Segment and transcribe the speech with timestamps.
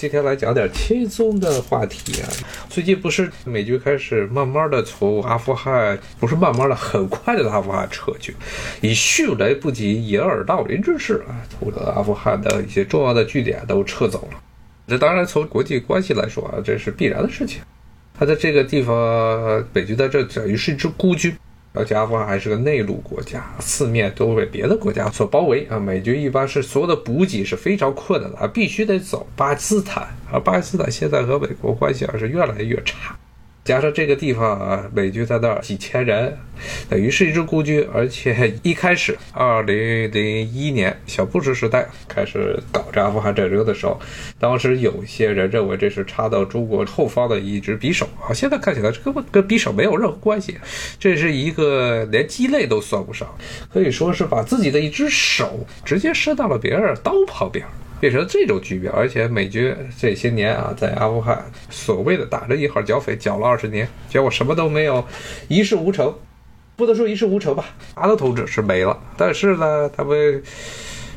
[0.00, 2.28] 今天来讲点轻松的话题啊。
[2.70, 8.34] 最近不是美军开始慢慢的从阿富汗，不是慢慢的，很快的阿富汗撤军，
[8.80, 14.38] 以迅雷不及掩耳盗铃之势啊，从阿富汗的一些重要的据点都撤走了。
[14.88, 17.60] 这当然从国际关系来说啊，这是必然的事情。
[18.18, 21.36] 他在这个地方，美军在这等于是一支孤军。
[21.72, 25.78] 而且阿富汗还是个内陆国家，四面都被别的国家所包围啊！
[25.78, 33.16] 美军一般是所有的补给是非常困难的啊，必须得走巴基斯坦，而巴基斯坦现在和美国关系啊是越来越差。
[33.62, 36.36] 加上这个地方啊，美军在那儿几千人，
[36.88, 37.86] 等于是一支孤军。
[37.92, 44.00] 而且一开始，二零零一年小布什时代开始搞这阿富汗战争的时候，
[44.38, 48.32] 当时有些人认为这是插到中国后方的一支匕首啊。
[48.32, 50.56] 现在看起来，这根本跟匕首没有任何关系，
[50.98, 53.28] 这是一个连鸡肋都算不上，
[53.72, 57.64] 可以说是把自己的一只手直接伸到了别人刀旁边。
[58.00, 65.06] 变成这种局面，而且美军这些年啊，在阿富汗所谓的打着一号剿匪，剿了二十年，结果什么都没有，
[65.48, 66.12] 一事无成。
[66.76, 70.42] 不能说一事无成吧，阿德统治是没了，但是呢，他们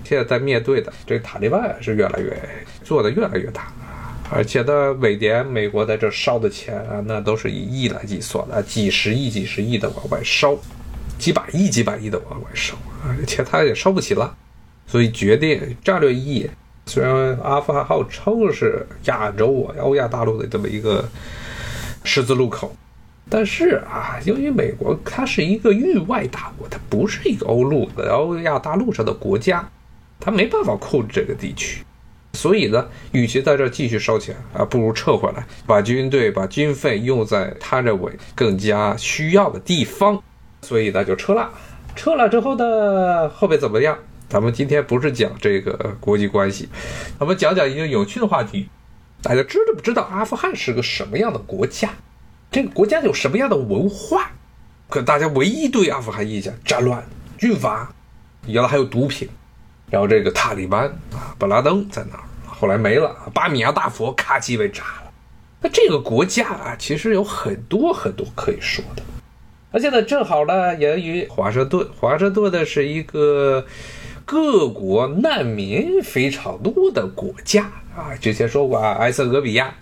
[0.03, 2.37] 现在在面对的这塔利班是越来越
[2.83, 3.71] 做的越来越大，
[4.29, 10.53] 而且呢，每年美国在这烧的钱啊，那都是以亿来计算的，几十亿、几十亿的往外烧，
[11.17, 12.75] 几百亿、几百亿的往外烧，
[13.07, 14.35] 而且他也烧不起了，
[14.85, 16.49] 所以决定战略意义。
[16.85, 21.03] 虽然阿富汗号称是亚洲啊、欧亚大陆的这么一个
[22.03, 22.75] 十字路口，
[23.29, 29.67] 但是啊，由于美国它是一个域外大国，它不是一个欧陆的欧亚大陆上的国家，
[30.19, 31.83] 它没办法控制这个地区，
[32.33, 40.21] 所以呢，与其在这儿继续烧钱啊，不如撤回来，把军队、把军费用在他认为更加需要的地方，
[40.61, 41.49] 所以呢就撤了。
[41.95, 43.97] 撤了之后呢，后面怎么样？
[44.33, 46.67] 咱们今天不是讲这个国际关系，
[47.19, 48.67] 咱们讲讲一个有趣的话题。
[49.21, 51.91] 大家知不知道阿富汗是个什么样的国家？
[52.49, 54.31] 这个国家有什么样的文化？
[54.89, 57.05] 可大家唯一对阿富汗印象：战乱、
[57.37, 57.93] 军阀，
[58.47, 59.29] 原来还有毒品。
[59.91, 63.15] 然后这个塔利班啊，本拉登在那儿，后来没了。
[63.35, 65.11] 巴米扬大佛咔叽被炸了。
[65.61, 69.03] 那这个国家啊，其实有很多很多可以说的。
[69.71, 71.87] 而且呢，正好呢，源于华盛顿。
[71.99, 73.63] 华盛顿的是一个。
[74.25, 79.73] 各国难民非常多的国家啊，之前说过啊，埃塞俄比亚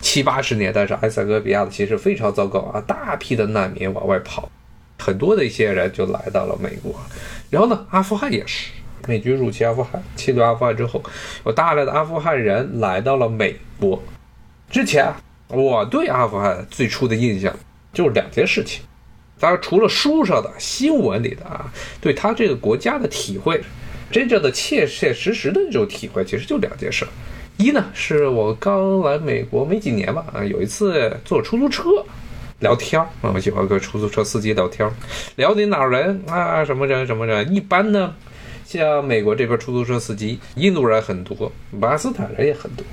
[0.00, 4.50] 七八十年代是埃塞俄比亚的其实非常糟糕啊，大批的难民往外跑，
[4.98, 6.94] 很多的一些人就来到了美国。
[7.50, 8.70] 然后呢，阿富汗也是，
[9.06, 11.02] 美军入侵阿富汗，侵略阿富汗之后，
[11.46, 14.02] 有大量的阿富汗人来到了美国。
[14.70, 15.12] 之前
[15.48, 17.56] 我对阿富汗最初的印象
[17.92, 18.82] 就是两件事情。
[19.40, 23.60] 当然，除了书上的新闻里的啊，对他这个国家的体会，
[24.10, 27.06] 真正的切切实实的这种体会，其实就两件事。
[27.56, 31.84] 一呢，是我刚来美国没几年吧，啊，有一次坐出租车
[32.60, 34.92] 聊天儿，啊我喜欢跟出租车司机聊天儿，
[35.36, 37.54] 聊你哪儿人啊，什么人什么人。
[37.54, 38.14] 一般呢，
[38.64, 41.50] 像美国这边出租车司机，印度人很多，
[41.80, 42.84] 巴基斯坦人也很多。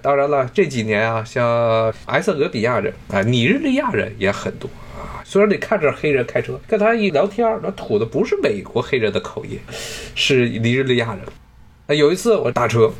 [0.00, 4.70] 当然了，这几年啊，像埃塞俄比亚人啊，尼日利亚人也很多。
[5.24, 9.58] 虽然你看着黑人开车，跟他一聊天，那吐的不是美国黑人的口音，
[10.14, 11.24] 是尼日利亚人。
[11.86, 12.92] 啊，有一次我打车，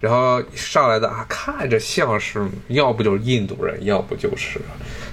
[0.00, 4.60] 然后上来的啊，看着像是要不就是印度人，要不就是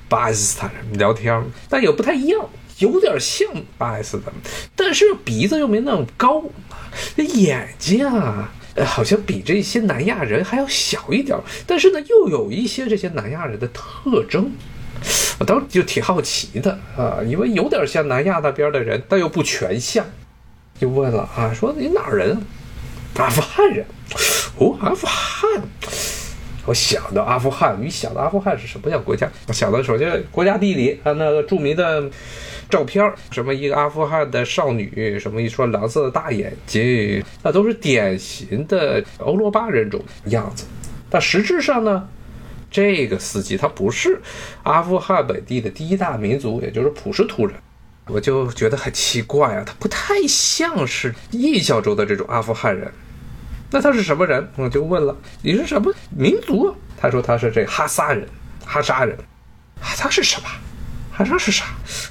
[0.08, 2.48] 巴基斯坦人聊天，但也不太一样，
[2.78, 3.48] 有点像
[3.78, 4.32] 巴基斯坦，
[4.76, 6.44] 但是鼻子又没那么高，
[7.16, 8.52] 那眼睛啊，
[8.86, 14.52] 好像比这些南亚人还要小一点，但是呢，又有一些这些南亚人的特征。
[15.40, 20.06] 我当时就挺好奇的啊，因为有点像南亚那边的人，但又不全像，
[20.80, 22.38] 就问了啊，说你哪儿人？
[23.18, 23.86] 阿富汗人。
[24.58, 25.50] 哦，阿富汗。
[26.66, 29.30] 我想到阿富汗，你想到阿富汗是什么样国家？
[29.48, 32.10] 我想到首先国家地理，它那个著名的
[32.70, 40.66] 照片什么一个阿富汗的少女，什么一双蓝色的大眼睛，那都是典型的欧罗巴人种样子。
[41.10, 42.08] 但实质上呢？
[42.74, 44.20] 这个司机他不是
[44.64, 47.56] 阿富汗本地的第一大民族，也就是普什图人，
[48.08, 52.92] 我就觉得很奇怪啊，他不太像是印象中的这种阿富汗人。
[53.70, 54.50] 那他是什么人？
[54.56, 56.76] 我就问了，你是什么民族？
[57.00, 58.28] 他说他是这哈萨人，
[58.66, 59.16] 哈萨人。
[59.80, 60.48] 哈萨是什么？
[61.12, 61.66] 哈萨是啥？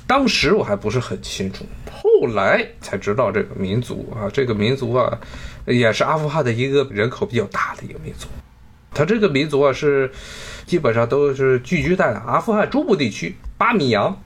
[0.06, 5.18] 当时我还不是很清楚，后来才知道这个民族啊，这个民族啊，
[5.66, 8.28] 也是阿富汗的一个人口比较大的一个民族。
[8.94, 10.10] 他这个民族啊，是
[10.66, 14.20] 基本上都是聚居在阿富汗中部地区，巴米扬，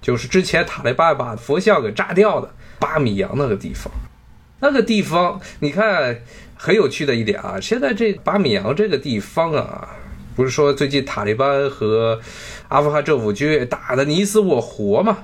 [0.00, 3.92] 就是之前塔利班把佛像给炸掉的巴米扬那个地方。
[4.60, 6.20] 那个地方，你看
[6.54, 9.88] 很有趣的一点啊，现在这巴米扬这个地方啊，
[10.36, 12.20] 不是说最近塔利班和
[12.68, 15.16] 阿富汗政府军打的你死我活嘛？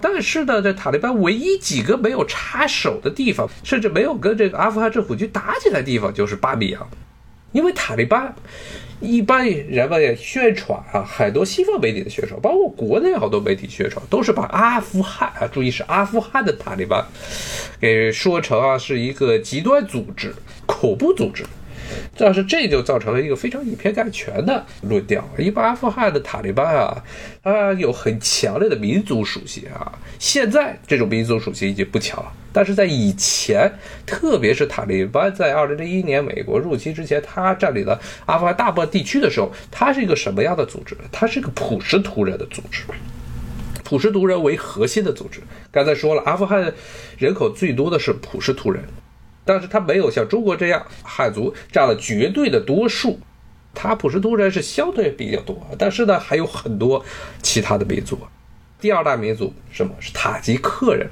[0.00, 6.88] 但是呢，这塔利班唯一几个没有插手的地方，甚至没有跟这个阿富汗政府军打起来的地方，就是巴米扬，
[7.52, 8.34] 因为塔利班。
[9.02, 17.02] 一般人们宣传啊，很多西方媒体的宣传，包括国内好多媒体宣传，都是把阿富汗啊，注意是阿富汗的塔利班，
[17.80, 20.34] 给说成啊是一个极端组织、
[20.66, 21.42] 恐怖组织。
[22.14, 25.26] 但是这就造成了一个非常以偏概全的论调。
[25.38, 27.02] 一般阿富汗的塔利班啊，
[27.42, 29.98] 它有很强烈的民族属性啊。
[30.18, 33.72] 现在这种民族属性已经不强了，但是在以前，
[34.06, 40.96] 特别是塔利班在二零零一年美国入侵之前，他占领了阿富汗大部分地区的时候，它是一个什么样的组织？
[41.12, 42.82] 它是一个普什图人的组织，
[43.84, 45.40] 普什图人为核心的组织。
[45.70, 46.72] 刚才说了，阿富汗
[47.18, 48.82] 人口最多的是普什图人。
[49.42, 53.18] 但是他没有像中国这样汉族占了绝对的多数，
[53.74, 57.04] 他普什图人是相对比较多，但是呢还有很多
[57.42, 58.18] 其他的民族。
[58.80, 61.10] 第二大民族什么是塔吉克人，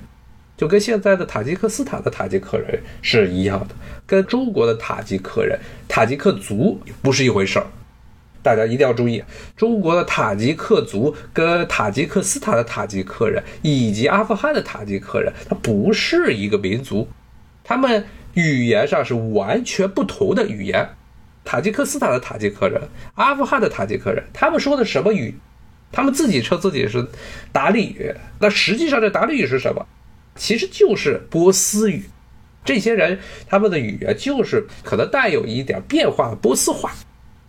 [0.59, 3.75] 就跟现在的塔吉克斯坦的塔吉克人是一样的，
[4.07, 5.59] 跟中国的塔吉克人、
[5.89, 7.67] 塔吉克族不是一回事儿。
[8.43, 9.25] 大家一定要注意，
[9.57, 17.09] 中国的塔吉克族跟塔吉克斯坦的塔吉克人以及阿富汗的塔吉克人，它不是一个民族，
[17.65, 18.05] 他们。
[18.35, 20.89] 语言上是完全不同的语言，
[21.45, 22.81] 塔吉克斯坦的塔吉克人，
[23.15, 25.35] 阿富汗的塔吉克人，他们说的什么语？
[25.91, 27.05] 他们自己称自己是
[27.51, 29.85] 达利语，那实际上这达利语是什么？
[30.39, 32.05] 其实就是波斯语。
[32.65, 36.93] 这些人他们的语言就是可能带有一点变化波斯话。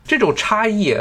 [0.06, 0.92] 这种差异，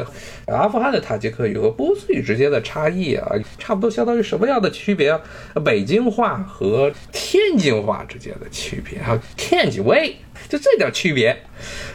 [0.48, 3.26] 阿富汗的塔吉克语和波斯语之间的差异啊，
[3.58, 5.18] 差不多相当于什么样的区别？
[5.64, 10.14] 北京话和天津话之间的区别啊，天津味，
[10.46, 11.34] 就这点区别，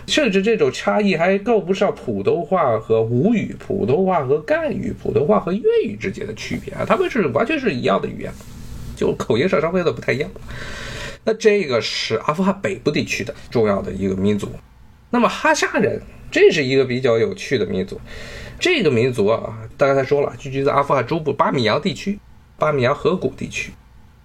[0.08, 8.32] 甚至这种差异还够不上普通话和吴语、普通话和赣语、普通话和粤语之间的区别啊，他们是完全是一样的语言，
[9.04, 10.30] 就 口音上稍微有点不太一样。
[11.26, 14.48] 那这个是阿富汗北部地区的重要的一个民族，
[15.10, 16.02] 那么哈萨人。
[16.32, 18.02] 这是一个比较有趣的民族，
[18.60, 22.18] 这个民族啊，刚才说了，聚居在阿富汗中部巴米扬地区、
[22.58, 23.72] 巴米扬河谷地区。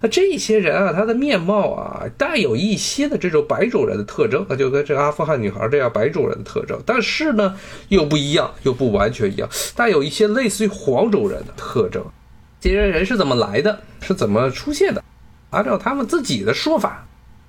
[0.01, 7.55] 那这些人啊，他的面貌啊，带有一些的这种白种人的特征，那就跟这个阿富汗女孩这样白种人的特征，但是呢，
[7.91, 9.47] 又不一样，又不完全一样，
[9.77, 12.03] 带有一些类似于黄种人的特征。
[12.61, 13.81] 这些人是怎么来的？
[14.01, 15.03] 是怎么出现的？
[15.51, 17.07] 按照他们自己的说法，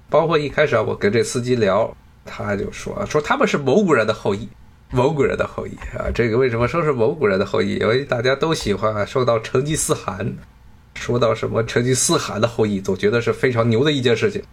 [0.09, 1.95] 包括一开始啊，我跟这司机聊。
[2.31, 4.47] 他就说啊说他们是蒙古人的后裔，
[4.91, 7.75] 蒙古人的后裔啊，这个为什么说是蒙古人的后裔？
[7.77, 10.35] 因为大家都喜欢说到成吉思汗，
[10.93, 14.43] 说到什么成吉思汗的后裔，总觉得是非常牛的一件事情。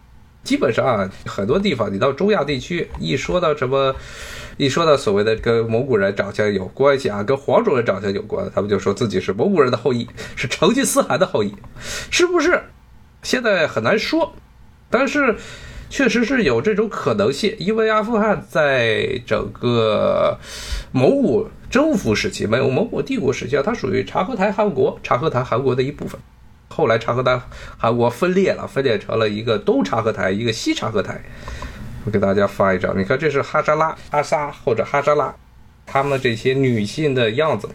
[0.43, 3.95] 基本上啊，很多地方你到中亚地区，一说到什么，
[4.57, 11.55] 一说到所谓的跟蒙古人长相有关系啊，跟黄种人长相有关，他们就说自己是蒙古人的后裔，是成吉思汗的后裔，
[12.11, 12.63] 是不是？
[13.23, 14.35] 现在很难说，
[14.91, 15.37] 但是。
[15.89, 20.37] 确实是有这种可能性，因为阿富汗在整个
[20.91, 26.21] 蒙古征服时期，没有蒙古帝国时期，它属于察合台汗国，察合台汗国的一部分。
[26.69, 27.41] 后来察合台
[27.79, 31.25] 汗国分裂了，分裂成了一个东察合台，一个西察合台。
[32.07, 35.35] 我给大家发一张，你看这是哈扎拉、阿萨或者哈扎拉，
[35.85, 37.69] 他们这些女性的样子。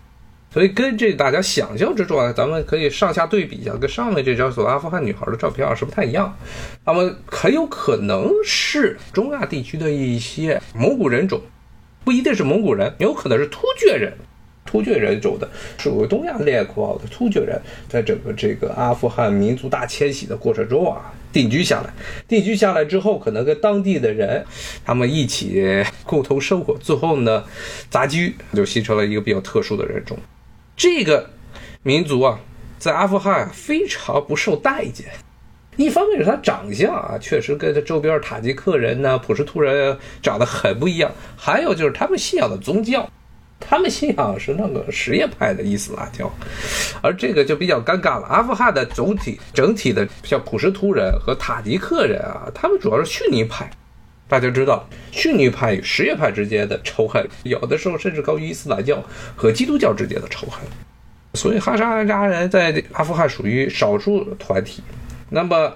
[0.53, 6.33] 所以跟这大家想象之中啊，咱们可以上下对比一下，跟上面这张所阿富汗女孩的照片啊是不太一样。
[6.85, 11.41] 那么很有可能是中亚地区的一些蒙古人种，
[12.05, 14.17] 不一定是蒙古人，有可能是突厥人，
[14.71, 17.59] 突厥人种的，属于东亚列国的突厥人，
[17.89, 21.93] 在整个这个阿富汗民族大迁徙的过程中啊，定居下来，
[22.25, 24.45] 定居下来之后，可能跟当地的人
[24.85, 27.43] 他们一起共同生活，最后呢
[27.89, 30.17] 杂居，就形成了一个比较特殊的人种。
[30.77, 31.29] 这个
[31.83, 32.39] 民族啊，
[32.79, 35.07] 在阿富汗非常不受待见。
[35.75, 43.09] 一方面是他长相啊，确实跟他周边塔吉克人呢、普什图人长得很不一样；还有就是他们信仰的宗教，
[43.61, 46.29] 他们信仰是那个什叶派的伊斯兰教，
[47.01, 48.27] 而这个就比较尴尬了。
[48.27, 53.69] 阿富汗的总体整体的像普什图人和塔吉克人啊，他们主要是逊尼派。
[54.27, 59.03] 大家知道，逊尼派与什叶派之间的仇恨，有的时候甚至高于伊斯兰教
[59.35, 60.59] 和基督教之间的仇恨。
[61.33, 64.81] 所以哈萨克人在阿富汗属于少数团体。
[65.29, 65.73] 那么，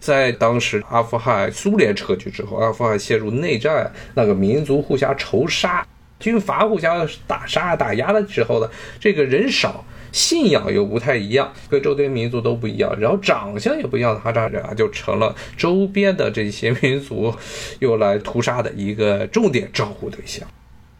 [0.00, 5.86] 在当时阿富汗苏联撤军之后，阿富汗陷入内战，那个民族互相仇杀，
[6.18, 17.34] 军阀互相打杀打压的时候呢，这个人少信仰又不太一样，各周边民族都不一样，然后长相也不一样的哈扎人啊，就成了周边的这些民族
[17.80, 20.46] 用来屠杀的一个重点照顾对象。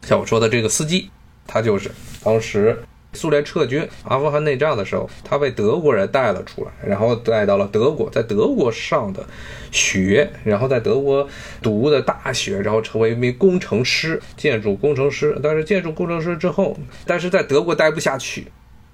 [0.03, 1.09] 像我说的这个司机，
[1.45, 1.91] 他就是
[2.23, 2.77] 当时。
[3.13, 9.25] 苏联撤军阿富汗内战的时候，他被德国人带了出来，然后带到了德国，在德国上的
[9.71, 11.27] 学，然后在德国
[11.61, 15.35] 读的大学，然后成为一名工程师，建筑工程师。
[15.41, 18.45] 但是建筑工程师之后，但是在德国待不下去，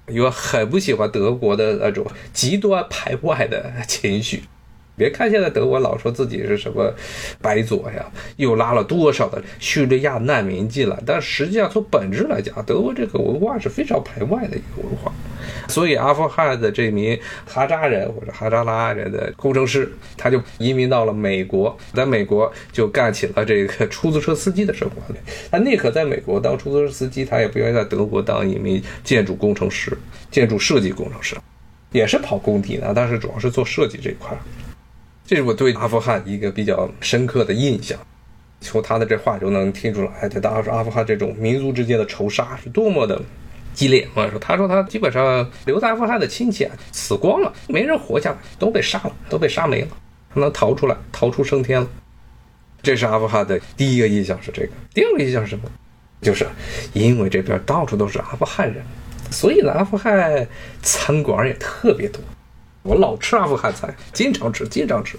[0.07, 4.43] 因为很不喜欢德国的那种极端排外的情绪。
[4.97, 6.93] 别看现在德国老说自己是什么
[7.41, 8.05] 白左呀，
[8.37, 15.11] 又拉了多少的叙利亚难民进来，但实际上从本质来讲，德国这个文化是非常排外的一个文化。
[15.67, 24.95] 所以阿富汗的这名哈扎人或者哈扎拉人的工程师，他就移民到了美国，在美国就干起了这个出租车司机的生活。
[25.51, 29.95] 他宁可在美国当出租车司机，他也不愿意在德国当一名建筑工程师、
[30.31, 31.35] 建筑设计工程师，
[31.91, 34.35] 也是跑工地的，但是主要是做设计这一块。
[35.25, 37.97] 这是我对阿富汗一个比较深刻的印象，
[38.61, 43.19] 从他的这话就能听出来，哎，当时阿富汗这种民族之间的仇杀是多么的
[43.73, 44.07] 激烈。
[44.13, 49.87] 或者说，他说他基本上留在阿富汗的亲戚啊死光了，没人活下来，都被杀了，都被杀没了，
[50.31, 51.87] 他能逃出来，逃出升天了。
[52.83, 55.63] 这是阿富汗的第一个印象是这个，第二个印象是什么？
[56.21, 56.47] 就是
[56.93, 58.83] 因为这边到处都是阿富汗人，
[59.31, 60.47] 所以呢，阿富汗
[60.83, 62.21] 餐馆也特别多。
[62.85, 65.17] 我老吃阿富汗菜，经常吃，经常吃，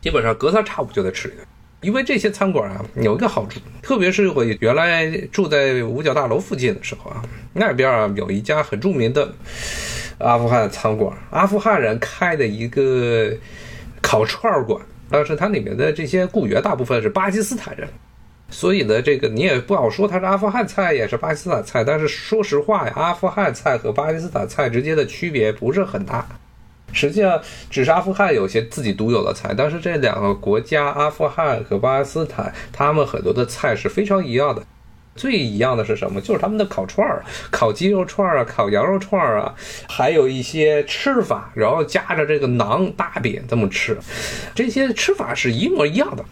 [0.00, 1.46] 基本上隔三差五就得吃一顿。
[1.82, 9.30] 因为这些餐馆啊，有一个好处，特别是我原来住在五角大楼附近的时候啊，那边啊有一家很著名的
[10.16, 13.30] 阿富汗餐馆，阿富汗人开的一个
[14.00, 14.80] 烤串馆，
[15.10, 17.86] 但是它里面的这些雇员大部分是巴基斯坦人，
[18.48, 21.84] 所以呢，这个你也不好说它是阿富汗菜也是巴基斯坦菜。
[21.84, 26.26] 但是说实话呀，阿富汗菜和巴基斯坦菜之间的区别不是很大。
[26.94, 34.62] 实际上，只是阿富汗有些自己独有的菜，但是这两个国家，阿富汗和巴基斯坦，他们很多的菜是非常一样的。
[35.16, 36.20] 最一样的是什么？
[36.20, 39.54] 就是他们的烤串儿，烤鸡肉串儿啊，烤羊肉串儿啊，
[39.88, 43.96] 还有一些吃法，然后夹着这个馕大饼这么吃，
[44.56, 46.24] 这些吃法是一模一样的。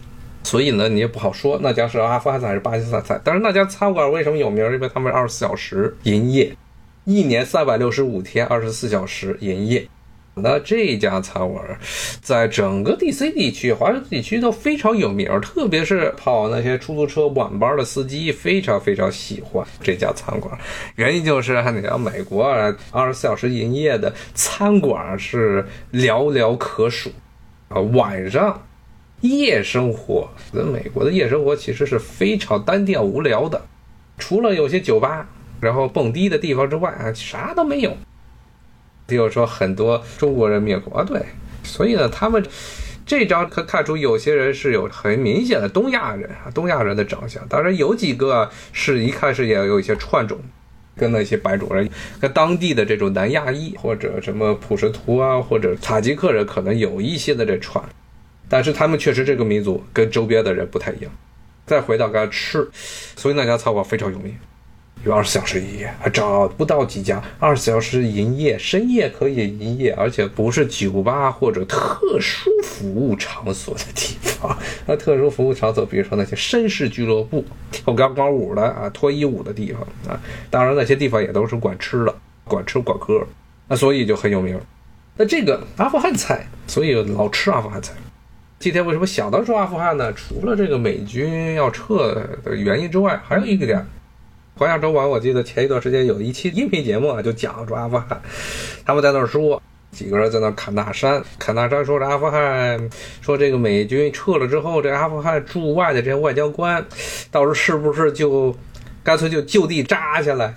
[0.43, 3.21] 所以呢，你也不好说那家是阿富汗菜还是巴基斯坦菜。
[3.23, 4.65] 但是那家餐馆为什么有名？
[4.73, 6.53] 因为他们二十四小时营业，
[7.05, 9.87] 一年三百六十五天，二十四小时营业。
[10.35, 11.63] 那这家餐馆，
[12.23, 20.59] 在整个 DC 地区、华盛顿地区都非常有名，特别是跑那些出租车晚班的司机非常非常喜欢这家餐馆。
[20.97, 22.45] 原因就是，你像美国
[22.91, 27.11] 二十四小时营业的餐馆是寥寥可数
[27.69, 27.79] 啊。
[27.81, 28.67] 晚上
[29.21, 33.61] 夜生活，在美国的夜生活其实是非常单调无聊的，
[34.17, 35.29] 除了有些酒吧，
[35.61, 37.95] 然后蹦迪的地方之外啊，啥都没有。
[39.13, 41.21] 就是说很多中国人灭国，对，
[41.63, 42.45] 所以呢，他们
[43.05, 47.47] 这张可看出有些人是有很明显的东亚人啊，东亚人的长相。
[47.49, 50.39] 当然有几个是一看是也有一些串种，
[50.97, 51.89] 跟那些白种人，
[52.21, 57.85] 跟当地的这种南亚裔或者什么普什图啊或者塔吉克人可能有一些的这串，
[58.49, 61.13] 但是他们确实这个民族跟周边的人不太一样。
[61.65, 62.69] 再回到刚才吃，
[63.17, 64.35] 所以那家餐馆非常有名。
[65.05, 74.57] 有二十四小时营业，还找不到几家二十四小时营业，深夜可以营业，而且不是酒吧或者特殊服务场所的地方。
[74.87, 83.27] 那特殊服务场所，比如说那些绅士俱乐部、跳钢管舞的啊、脱衣舞的地方啊，当然那些地方也都是管吃的，管吃管喝，
[83.67, 84.61] 那所以就很有名。
[85.17, 87.93] 那这个阿富汗菜，所以老吃阿富汗菜。
[88.61, 90.13] 今天为什么想到说阿富汗呢？
[90.13, 93.85] 除了这个美军要撤的原因之外，还有一个点。
[94.59, 98.21] 华夏周晚，我记得前一段时间有一期音频节目啊，就讲说阿富汗，
[98.85, 102.91] 他们在那儿说，几个人在那砍大山，砍大山，说这阿富汗，
[103.23, 106.85] 说这个美军撤了之后，这阿富汗驻外的这些外交官，
[107.31, 108.55] 到时候是不是就
[109.03, 110.55] 干脆就就地扎下来，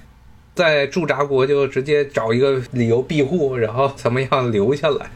[0.53, 5.09] 在驻扎国就直接找一个理由庇护，然后怎么样留下来？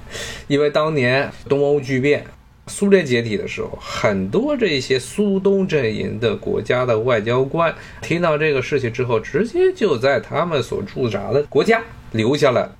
[0.48, 2.26] 因为当年东欧剧变。
[2.70, 11.82] 苏联解体的时候，很多这些苏东阵营的国家的外交官听到这个事情之后，直接就在他们所驻扎的国家
[12.14, 12.76] 留下了。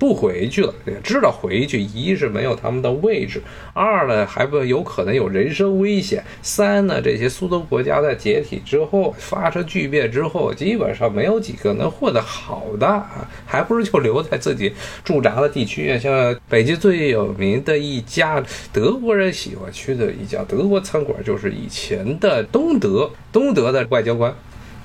[0.00, 3.42] 不回去了，也知道回去，一是没有他们的位置，
[3.74, 14.72] 二呢还不有可能有人身危险，三呢这些苏东国家在解体之后发生巨变之后，基本上没有几个能混得好的啊，还不如就留在自己
[15.04, 15.98] 驻扎的地区。
[15.98, 18.42] 像北京最有名的一家
[18.72, 24.34] 德国人喜欢去的一家德国餐馆，就是以前的东德东德的外交官。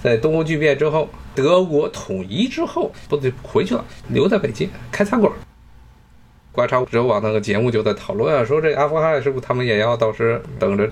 [0.06, 5.34] 在东欧剧变之后，德国统一之后，不得回去了，留在北京开餐馆。
[6.52, 10.88] 观察者网那个节目就在讨论啊，说这阿富汗是不是他们也要到时等着？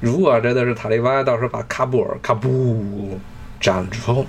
[0.00, 3.16] 如果真的是塔利班到时候把喀布尔、喀布
[3.60, 4.26] 占了之后，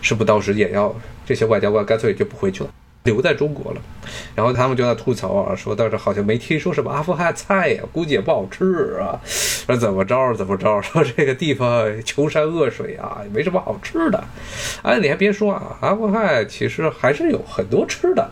[0.00, 0.94] 是不是到时也要
[1.26, 2.70] 这些外交官干脆就不回去了，
[3.04, 3.80] 留在中国了？
[4.34, 14.22] 然后他们就在吐槽啊，说到这好像没听说什么阿富汗菜呀，估计也不好吃啊，说怎么着怎么着， 说这个地方穷山恶水啊，也没什么好吃的。
[14.82, 18.30] 哎，你还别说啊，阿富汗其实还是有很多吃的。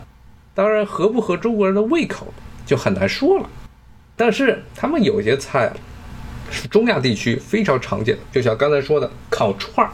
[0.53, 2.27] 当然，合不合中国人的胃口
[2.65, 3.49] 就很难说了。
[4.15, 5.71] 但是他们有些菜
[6.51, 9.93] 是中亚地区非常常见的，就像刚才说的烤串儿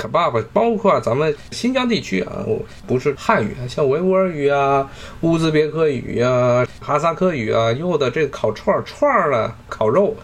[0.00, 2.44] kebab，包括咱们新疆地区啊，
[2.86, 4.88] 不是汉语，像维吾尔语啊、
[5.20, 10.16] 乌兹别克语啊、哈萨克语啊，用的这个烤串串儿啊，烤肉，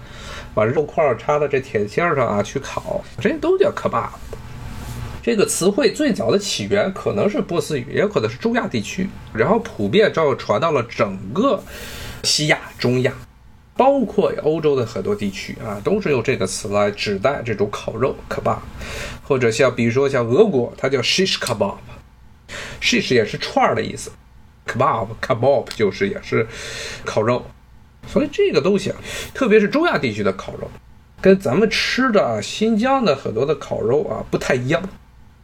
[0.55, 4.09] 把肉块插到这铁签上啊去烤，这都叫 kebab。
[5.23, 11.61] 这个词汇最早的起源可能是波斯语，也可能是中亚地区，然后普遍照传到了整个
[12.23, 13.13] 西亚、中亚，
[13.77, 18.59] 包括欧洲的很多地区啊，都是用这个词来指代这种烤肉 kebab，
[19.23, 24.11] 或者像比如说像俄国，它叫 shish kebab，shish 也是串儿的意思
[24.67, 26.47] ，kebab kebab 就是也是
[27.05, 27.45] 烤肉，
[28.07, 28.97] 所以这个东西啊，
[29.35, 30.71] 特别是中亚地区的烤肉，
[31.21, 34.83] 跟咱们吃的啊新疆的很多的烤肉啊不太一样。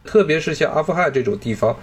[0.05, 1.73] 特别是像阿富汗这种地方，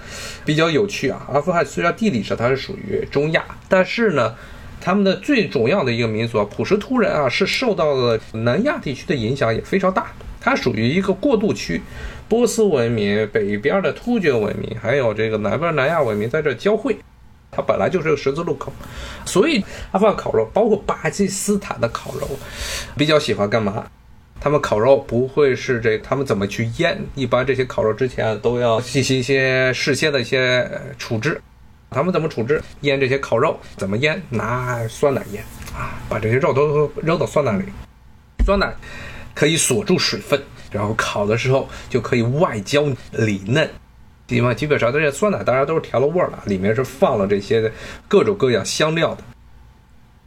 [0.45, 1.27] 比较有趣啊。
[1.33, 4.37] 阿富汗虽然地理上它是属于中亚，但是呢，
[4.81, 10.11] 他们的最重要的一个民族啊，普什图人啊，是受到了南亚地区的影响也非常大。
[10.41, 11.83] 它属于一个过渡区，
[12.27, 16.97] 波斯文明北边的突厥文明，还有这个南边南亚文明在这交汇，
[17.51, 18.73] 它本来就是个十字路口。
[19.27, 22.27] 所以阿富汗烤肉，包括巴基斯坦的烤肉，
[22.97, 23.87] 比较喜欢干嘛？
[24.41, 26.99] 他们烤肉不会是这，他们怎么去腌？
[27.15, 31.39] 一般这些烤肉之前啊都要进行一些事先的一些处置。
[31.91, 32.63] 他们怎么处置？
[32.83, 34.23] 腌这些烤肉怎么腌？
[34.31, 35.43] 拿酸奶腌
[35.75, 37.65] 啊，把这些肉都扔到酸奶里，
[38.45, 38.73] 酸奶
[39.35, 43.69] 可以锁住水分，然后烤的时候就可以外焦里嫩。
[44.29, 47.73] 基本基本上这些酸奶当然都是调了味儿了，里面是放了这些
[48.07, 49.25] 各种各样香料的。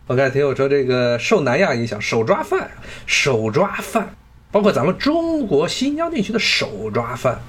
[0.07, 2.69] 我刚才听我说这个受南亚影响，手抓饭，
[3.05, 4.13] 手抓饭，
[4.51, 7.39] 包括咱们中国新疆地区的手抓饭，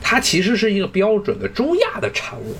[0.00, 2.56] 它其实是一个标准的中亚的产物。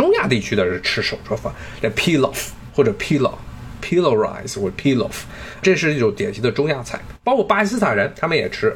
[0.00, 5.12] 中亚地区的人吃手抓饭，叫 pilaf 或者 pilaf，pilaf rice 或 pilaf，
[5.60, 6.98] 这是一种典型的中亚菜。
[7.22, 8.74] 包括巴基斯坦人他们也吃，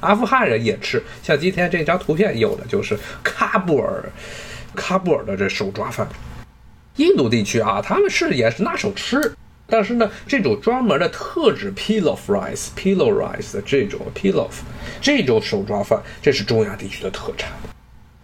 [0.00, 1.02] 阿富汗人也吃。
[1.22, 4.04] 像今天这张图片有的就是喀布尔，
[4.76, 6.06] 喀布尔的这手抓饭。
[6.96, 9.32] 印度地区啊，他们是也是拿手吃。
[9.66, 14.50] 但是呢，这种专门的特指 pilaf rice，pilaf rice 的这种 pilaf，
[15.00, 17.50] 这种手抓饭，这是中亚地区的特产。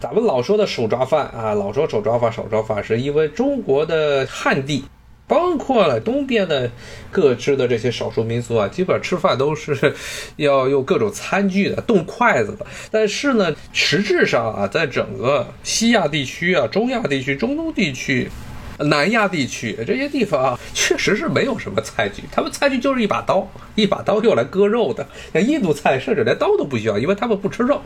[0.05, 4.85] 咱们老说的手抓饭啊，老说手抓饭，手抓饭，是因为中国的汉地，
[5.25, 6.69] 包括了东边的
[7.09, 9.95] 各支的这些少数民族啊，基本吃饭都是
[10.35, 12.63] 要用各种餐具的，动筷子的。
[12.91, 18.29] 但是呢，实质上啊，在整个西亚地区啊，中亚地区、中东地区。
[18.79, 25.07] 南亚地区这些地方啊，确实是没有什么菜具，他们菜具就是一把刀，一把刀用来割肉的。
[25.33, 27.81] 像印度菜，甚至连刀都不需要，因为他们不吃肉。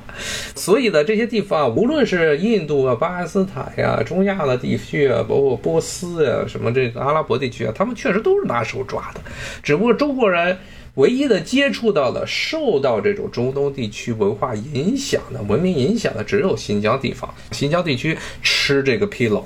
[0.56, 9.21] 所以呢，这些地方，无论是印度啊、巴基斯坦呀、中亚的地区啊，包括波斯呀、什么这个阿拉伯地区啊，他们确实都是拿手抓的。
[9.62, 10.58] 只不过中国人
[10.95, 17.32] 唯一的接触到的、受到这种中东地区文化影响的、文明影响的，只有新疆地方。
[17.52, 19.43] 新疆地区吃这个披劳。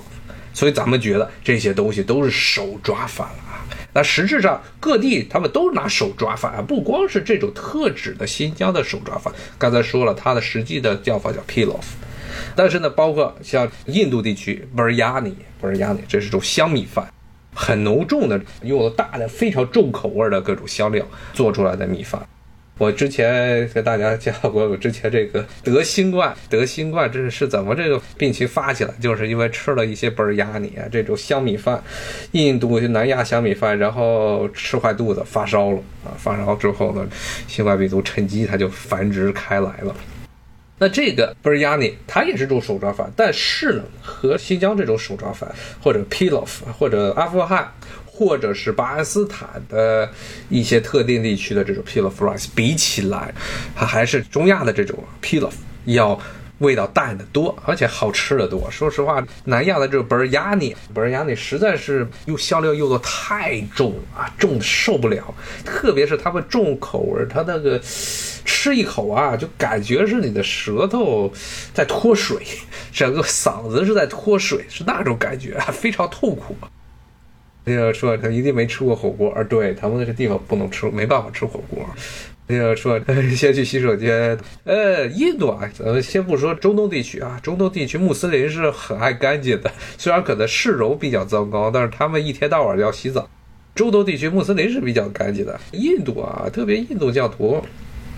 [0.54, 11.84] 所以咱们觉得这些东西都是手抓饭了啊，那实质上各地他们都拿手抓饭啊，不光是这种特指的新疆的手抓饭，刚才说了它的实际的叫法叫 pilaf，
[12.56, 17.12] 但是呢，包括像印度地区 biryani，biryani 这是种香米饭，
[17.54, 22.26] 很浓重的，用了大量非常重口味的各种香料做出来的米饭。
[22.80, 31.82] 我之前跟大家讲过，我之前这个得新冠，得新冠这是怎么这个病情发起来，就是因为吃了一些贝儿压你啊，这种香米饭，
[32.32, 37.08] 印度南亚香米饭，然后吃坏肚子，发烧了啊，发烧之后呢，
[37.48, 39.96] 新冠病毒趁机它就繁殖开来了。
[40.80, 47.72] 那这个贝尔压你，它也是种手抓饭，但是呢，和新疆这种手抓饭，或者 pilaf，或者阿富汗。
[48.16, 50.08] 或者是巴基斯坦的
[50.48, 53.34] 一些特定地区的这种 pilaf rice 比起来，
[53.76, 55.54] 它还是中亚的这种 pilaf
[55.86, 56.20] 要
[56.60, 58.70] 味道淡的多，而且好吃的多。
[58.70, 65.34] 说实话，南亚的这个 biryani，biryani 实在是用香料用的太重啊，重的受不了。
[65.66, 67.82] 特别是他们重口味，它那个
[68.46, 71.34] 吃一口啊，就感觉是你的舌头
[71.74, 72.38] 在脱水，
[72.94, 76.56] 整个嗓子是在脱水，是那种感觉，非常痛苦。
[77.66, 81.86] 那个说他一定没吃过火锅，而对他们那个地方不能吃，没办法吃火锅。
[82.46, 83.00] 那个说
[83.36, 84.38] 先去洗手间。
[84.66, 93.30] 呃，印度啊，咱们先不说中东地区啊，中东地区穆斯林是很爱干净的，虽然可能市容比较糟糕，但是他们一天到晚要洗澡。
[93.74, 97.64] 中东地区穆斯林是比较干净的，印度啊，特别印度教徒，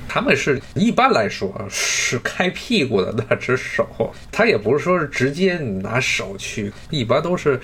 [0.08, 3.86] 他们是一般来说是开屁股的那只手，
[4.32, 7.60] 他也不是说是直接拿手去，一般都是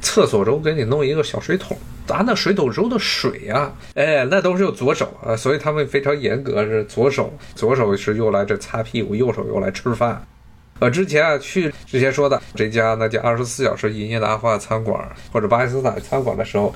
[0.00, 10.24] 厕所中给你弄一个小水桶，咱那水桶中的水呀，哎，那都是用左手啊，所以他们非常严格，是左手，左手是用来这擦屁股，右手用来吃饭。
[10.82, 15.00] 我之前啊去之前说的这家那叫二十四小时营业的阿富汗餐馆
[15.32, 16.74] 或者巴基斯坦餐馆的时候，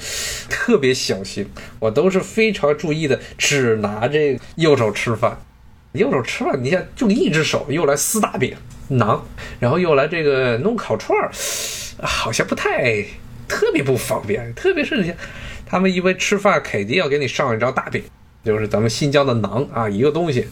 [0.48, 1.44] 特别小心，
[1.80, 5.36] 我都是非常注意的，只拿这右手吃饭，
[5.90, 8.54] 右手吃饭，你想就一只手又来撕大饼
[8.88, 9.18] 馕，
[9.58, 11.28] 然后又来这个弄烤串儿，
[12.00, 13.04] 好像不太
[13.48, 15.16] 特别不方便，特别是你像
[15.66, 18.04] 他们因为吃饭肯定要给你上一张大饼，
[18.44, 20.46] 就是咱们新疆的馕啊，一个东西。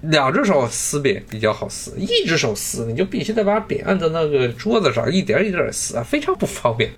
[0.00, 6.90] 两只手撕饼比较好撕，一只手撕你就必须得把饼按在那个桌子上，一点一点撕啊，非常不方便。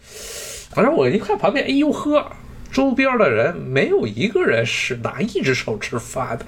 [0.71, 2.31] 反正我一看旁边，哎呦呵。
[2.73, 6.47] 周边的人没有一个人是拿一只手吃饭的，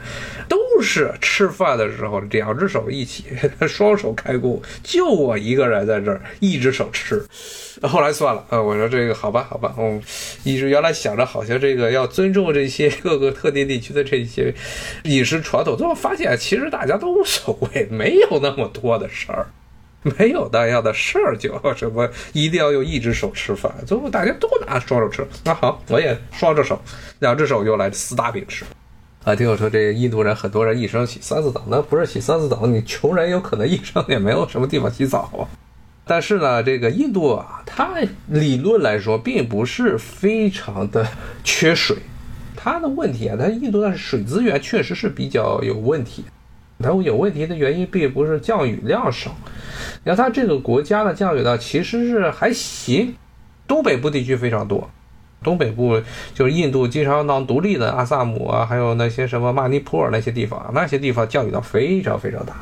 [0.48, 3.24] 都是吃饭的时候两只手一起，
[3.68, 4.60] 双手开弓。
[4.82, 7.24] 就我一个人在这儿一只手吃。
[7.82, 10.00] 后来算了，啊，我说这个好吧，好吧，嗯，
[10.44, 14.54] 一直原来想着好像这个要尊重这些各个特定地区的这些
[15.04, 19.46] 饮食传统，最后发现其实大家都无所谓，没有那么多的事儿。
[20.18, 25.26] 没有那样的事儿，就什么一定要用一只手吃饭，最后大家都拿双手吃。
[25.44, 26.80] 那好，我也双着手，
[27.20, 28.64] 两只手用来撕大饼吃。
[29.24, 35.46] 啊，听我说，这印度人很多人一生洗三次澡，那不是洗三次澡，你穷人有可能一生也没有什么地方洗澡啊。
[36.04, 37.94] 但是呢，这个印度啊，它
[38.26, 41.06] 理论来说并不是非常的
[41.44, 41.96] 缺水，
[42.56, 46.24] 它的问题啊，它印度的水资源确实是比较有问题。
[46.82, 49.30] 它有问题的原因并不是降雨量少，
[50.04, 53.14] 你看它这个国家的降雨量其实是还行，
[53.66, 54.90] 东北部地区非常多，
[55.42, 56.00] 东北部
[56.34, 62.54] 就是印度经常闹独立的阿萨姆啊，还有那些什么曼尼普尔那些地方，那些地方降雨量非常非常大，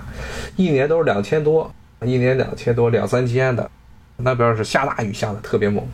[0.57, 3.71] 一年都是两千多，一年两千多两三千的，
[4.17, 5.85] 那边是下大雨下的特别猛，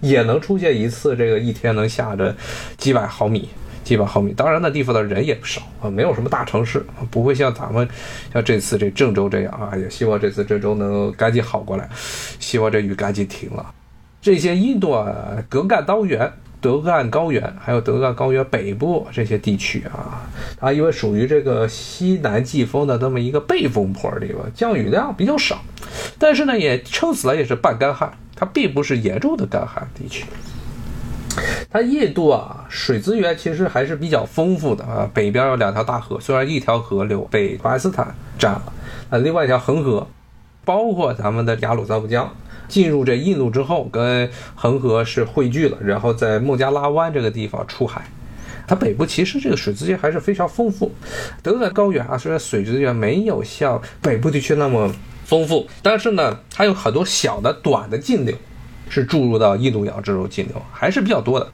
[0.00, 2.34] 也能出现一次这个一天能下着
[2.76, 3.48] 几百毫米。
[3.82, 7.88] 几百毫米，当然那地方的人也不少啊，没有什么大城市，不会像咱们
[8.32, 9.76] 像这次这郑州这样啊。
[9.76, 11.88] 也希望这次郑州能赶紧好过来，
[12.38, 13.74] 希望这雨赶紧停了。
[14.22, 25.62] 这些印度啊，德干高原、德干高原，还有德干高原北部这些地区啊，它因为属于这个西南季风的这么一个背风坡地方，降雨量比较少，
[26.18, 30.26] 但是呢，也撑死了也是半干旱，它并不是严重的干旱地区。
[31.70, 35.08] 它印度啊，水资源其实还是比较丰富的啊。
[35.14, 38.72] 北边有两条大河，虽然一条河流被巴基斯坦占了，
[39.10, 40.06] 啊，另外一条恒河，
[40.64, 42.34] 包括咱们的雅鲁藏布江，
[42.66, 48.02] 进入这印度之后，跟恒河是汇聚了，然后在孟加拉湾这个地方出海。
[48.66, 50.92] 它北部其实这个水资源还是非常丰富。
[51.42, 54.92] 德干高原啊，虽然水资源没有像北部地区那么
[55.24, 58.34] 丰富，但是呢，它有很多小的短的径流。
[58.90, 61.50] 是注入到印度洋这种径流还是比较多的，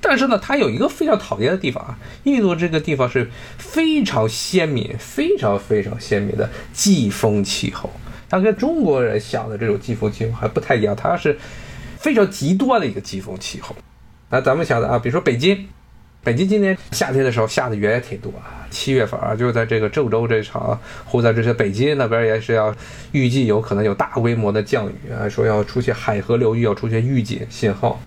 [0.00, 7.90] 但是呢，它有一个非常讨厌的地方啊，印度这个地方是非常鲜明、非常非常鲜明的季风气候，
[8.30, 11.36] 它跟中国人想的这种季风气候还不太一样，它是
[11.98, 13.76] 非常极端的一个季风气候。
[14.30, 15.66] 那咱们想的啊，比如说北京。
[16.26, 22.74] 北京今年夏天的时候下的雨也挺多啊，七月份啊，就在这个郑州这场，或在这些北京那边也是要
[23.12, 28.00] 预计有可能有大规模的降雨啊，说要出现海河流域要出现预警信号。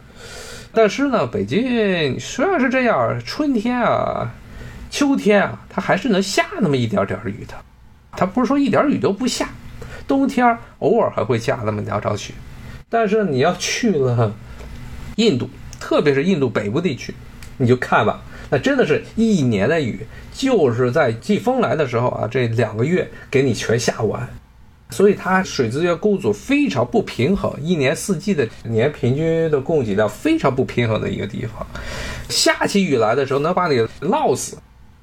[0.74, 4.30] 但是呢，北京虽然是这样，春天啊、
[4.90, 7.54] 秋天啊，它还是能下那么一点点雨的，
[8.18, 9.48] 它不是说一点雨都不下，
[10.06, 12.34] 冬天偶尔还会下那么两场雪。
[12.90, 14.36] 但是你要去了
[15.16, 17.14] 印度，特别是印度北部地区。
[17.62, 20.00] 你就看吧，那真的是一年的雨，
[20.34, 24.28] 就是在季风来的时候啊，这两个月给你全下完，
[24.92, 31.68] 所以它水资源供组非常不平衡，一年四季的年平均的供给量非常不平衡的一个地方。
[32.30, 34.58] 下起雨来的时候能把你涝死，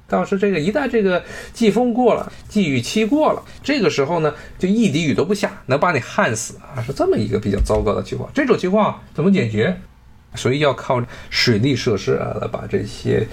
[0.07, 8.27] 倒是这个一旦这个季风过了，季雨期过了，这个时候呢，就一滴雨都不下，能把你旱死啊，是这么一个比较糟糕的情况。
[8.33, 9.79] 这种情况怎么解决？
[10.37, 13.27] 所以要靠水利设施啊，来把这些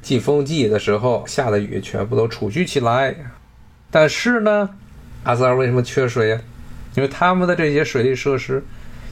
[0.00, 3.16] 季风季的时候下的雨全部都储蓄起来。
[3.90, 4.70] 但是呢，
[5.24, 6.40] 阿斯尔为什么缺水呀？
[6.94, 8.62] 因为他们的这些水利设施，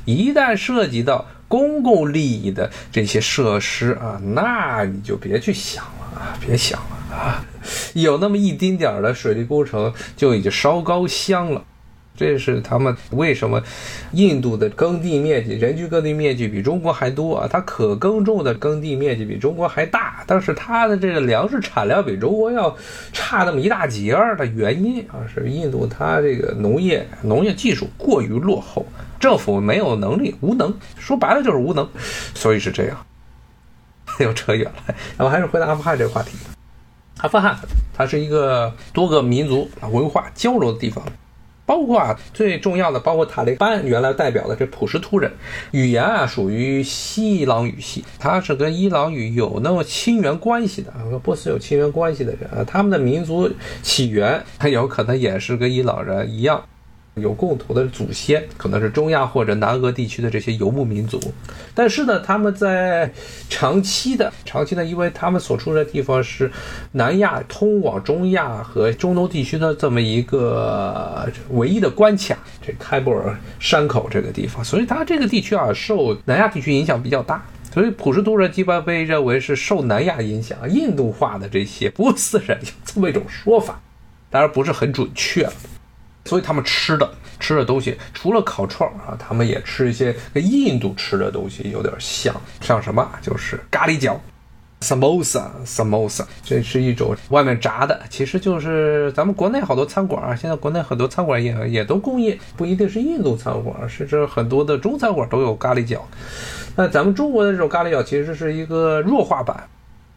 [0.05, 7.45] 一旦涉及到公共利益的这些设施啊，那你就别去想了啊，别想了啊，
[7.95, 11.65] 有那么一丁点儿的水利工程就已经烧高香了。
[12.21, 13.63] 这是他们为什么
[14.13, 17.49] 印度的耕地面积，人均耕地面积比中国还多啊？
[17.51, 22.77] 它可耕种的耕地面积比中国还大，但是它的这个粮食产量比中国要
[23.11, 28.85] 差那么一大截儿的原因啊，是印度它这个农业农业技术过于落后，
[29.19, 31.89] 政府没有能力，无能，说白了就是无能，
[32.35, 32.99] 所以是这样。
[34.19, 36.37] 又扯远了，咱们还是回到阿富汗这个话题。
[37.23, 37.59] 阿富汗
[37.95, 41.03] 它是一个多个民族文化交流的地方。
[41.71, 45.31] 包括啊，最重要的包括塔利班原来代表的这普什图人，
[45.71, 53.49] 语言啊属于西伊朗语系，它是跟伊朗语有那么亲缘关系的啊，和波斯有亲缘关系的人啊，他们的民族
[53.83, 56.61] 起源，它有可能也是跟伊朗人一样。
[57.15, 61.21] 有共同的祖先，可能是中亚或者南俄地区的这些游牧民族，
[61.75, 63.13] 但是呢，他们在
[63.49, 66.51] 长期的、长期的，因为他们所处的地方是
[66.93, 77.45] 南亚通往中亚和中东地区的这么一个唯一的关卡，这开布尔山口这个地方，所以它这个地区啊，受南亚地区影响比较大，
[77.75, 83.81] 所以普什图人基本被认为是受南亚影响、印度化的这些波斯人，有这么一种说法，
[84.31, 85.49] 当然不是很准确。
[86.25, 93.09] 所以他们吃的吃的东西，除了烤串啊，他们也吃一些跟印度吃的东西有点像，像什么？
[93.23, 94.17] 就是咖喱饺
[94.81, 106.01] ，samosa，samosa，这是一种外面炸的，其实就是咱们国内好多餐馆啊，现在国内很多餐馆也也都供应，不一定是印度餐馆，甚至很多的中餐馆都有咖喱饺。
[106.77, 109.67] 那咱们中国的这种咖喱饺其实是一个弱化版。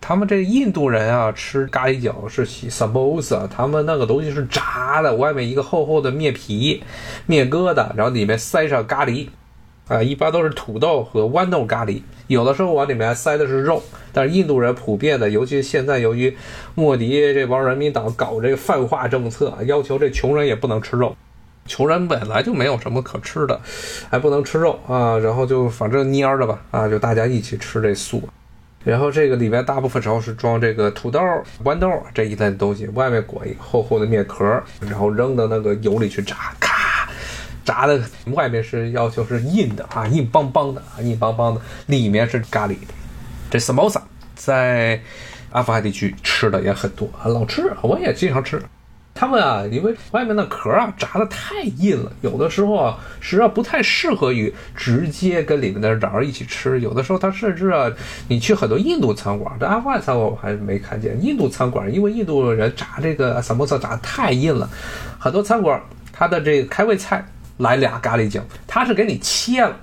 [0.05, 6.83] 他们这印度人啊，吃咖喱饺是 samosa，他们那个东西是炸的，外面一个厚厚的面皮，
[7.25, 9.29] 面疙瘩，然后里面塞上咖喱，
[9.87, 13.81] 啊，一般都是土豆和豌豆咖喱，有的时候往里面塞的是肉。
[14.11, 16.35] 但是印度人普遍的，尤其现在由于
[16.75, 21.15] 莫迪这帮人民党搞这个泛化政策，要求这穷人也不能吃肉，
[21.65, 23.61] 穷人本来就没有什么可吃的，
[24.09, 28.21] 还不能吃肉啊，然后就反正蔫着吧，啊，就大家一起吃这素。
[28.83, 31.19] 然后这个里面大部分时候是装这个土豆、
[31.63, 34.43] 豌豆这一类的东西，外面裹一个厚厚的面壳，
[34.81, 37.09] 然后扔到那个油里去炸，咔，
[37.63, 38.01] 炸的
[38.33, 42.75] 外面是要求是硬的啊，硬邦邦的啊，硬邦邦的，里面是咖喱。
[43.49, 44.01] 这 samosa
[44.35, 44.99] 在
[45.51, 48.61] 阿富汗地区吃的也很多啊，老吃，我也经常吃。
[49.15, 56.81] 他们啊，因为外面的壳啊炸的太硬了，有的时候啊，实际上不太适合于直接跟里面的瓤一起吃。
[56.81, 57.89] 有的时候，它甚至啊，
[58.27, 61.15] 你去很多印度餐馆，这阿富汗餐馆我还没看见。
[61.23, 64.67] 印度餐馆，因为印度人炸这个萨摩萨炸的太硬了，
[65.19, 65.79] 很多餐馆
[66.11, 67.23] 它的这个开胃菜
[67.57, 69.77] 来俩咖喱酱，它是给你切了。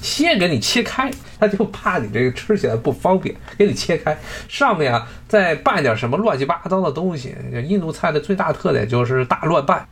[0.00, 4.16] 先给你切开，他就怕你这个吃起来不方便，给你切开，
[4.48, 7.34] 上面啊再拌点什么乱七八糟的东西。
[7.66, 9.86] 印度菜的最大特点就是大乱拌。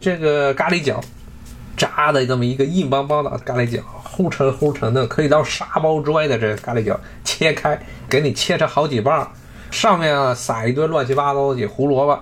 [0.00, 1.00] 这个咖喱饺，
[1.76, 9.26] 炸的这么一个硬邦邦的咖喱饺，齁沉齁沉的，可以当沙包拽的这咖喱饺，切开给你切成好几瓣，
[9.70, 12.20] 上面啊撒一堆乱七八糟的胡萝卜，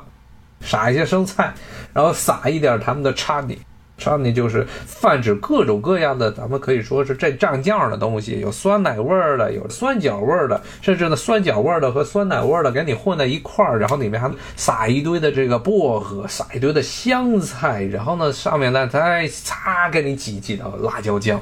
[0.61, 1.55] 撒一些生菜，
[1.94, 3.59] 然后撒一点他们的叉米。
[4.01, 21.39] 上面就是泛指各种各样的，咱们可以说是这蘸酱的东西，有酸奶味儿的，有酸角味儿的，甚至呢酸角味儿的和酸奶味儿的给你混在一块儿，然后里面还撒一堆的这个薄荷，撒一堆的香菜，然后呢上面呢再擦给你挤几的辣椒酱，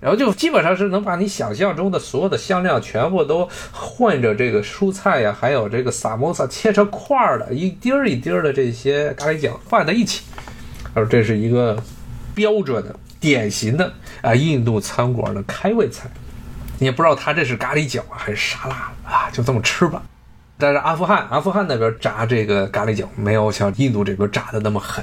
[0.00, 10.22] 然后就基本上是能把你想象中的所有的香料全部都混着这个蔬菜呀，还有这个萨摩萨切成块儿的一丁儿一丁儿的这些咖喱酱放在一起，
[10.94, 11.76] 而这是一个。
[12.36, 16.06] 标准的、典型的啊，印度餐馆的开胃菜，
[16.78, 20.02] 你也不知道他这是咖喱饺还是沙拉啊，就这么吃吧。
[20.58, 25.02] 但是阿富汗，阿富汗那边炸这个咖喱饺没有像印度这边炸的那么狠。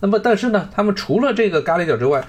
[0.00, 2.22] 那么，但是呢，他们除了这个咖喱饺之外，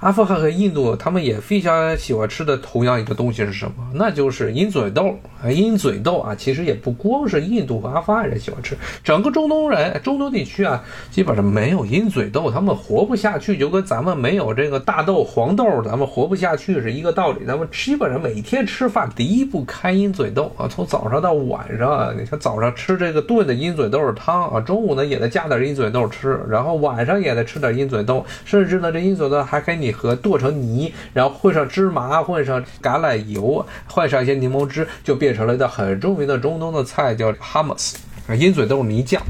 [0.00, 3.86] 阿富汗和印度，他们也非常喜欢吃的同样一个东西是什么？
[3.92, 5.50] 那就是鹰嘴豆啊！
[5.50, 17.44] 鹰嘴豆啊，其实也不光是印度和阿富汗人喜欢吃，整个中东人、中东地区啊，基本上没有鹰嘴豆，他们活不下去，就跟咱们没有这个大豆、黄豆，咱们活不下去是一个道理。
[17.44, 29.89] 咱们基本上每天吃饭离不开鹰嘴豆啊，从早上到晚上啊，你看早上吃这个炖的鹰嘴豆汤啊，中午呢也得加点鹰嘴豆吃，然后晚上也得吃点鹰嘴豆，甚至呢这鹰嘴豆还给你。
[29.92, 37.94] 和剁成泥，然后混上芝麻，混上橄榄油，换上一些柠檬汁，就变成了一道很著名的中东的菜，叫 hummus，
[38.36, 39.22] 鹰嘴豆泥酱，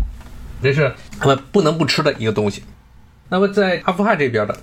[0.62, 2.62] 这是他们不能不吃的一个东西。
[3.28, 4.56] 那么在阿富汗这边的，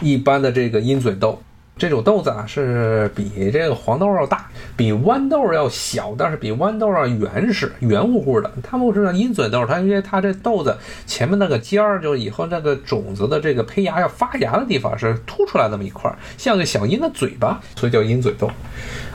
[0.00, 1.42] 一般的这个鹰嘴豆。
[1.78, 8.50] 这种豆子啊，是比这个黄豆要大，比豌豆要小，但是比豌豆要原始、圆乎乎的。
[8.62, 18.50] 它不是鹰嘴豆，它因为它这豆子前面那个尖儿，就以后那个种子的这个胚芽要发芽的地方是凸出来那么一块，像个小鹰的嘴巴，所以叫鹰嘴豆。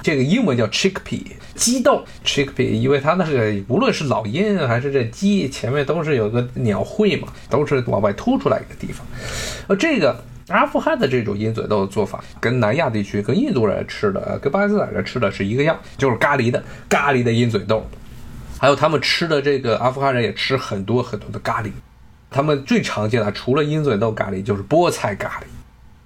[0.02, 1.22] 这个英文叫 chickpea，
[1.56, 9.06] 鸡豆 chickpea，因为它那个无论是老鹰还是这鸡，前面都是有个鸟喙嘛，都是往外凸出来一个地方。
[9.68, 10.16] 呃，这个。
[10.50, 17.86] 阿富汗的这种鹰嘴豆的做法，跟南亚地区、跟印度人吃的、跟巴基斯坦人吃的是一个样，就是咖喱的咖喱的鹰嘴豆。
[18.60, 21.70] 还有他们吃的这个阿富汗人也吃很多很多的咖喱，
[22.30, 25.44] 他们最常见的除了鹰嘴豆咖喱，就是菠菜咖喱。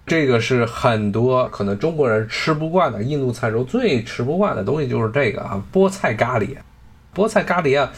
[0.05, 6.55] 这个是很多可能中国人吃不惯的，印度菜中最吃不惯的东西就是这个啊，菠菜咖喱。
[7.13, 7.91] 菠菜咖喱啊，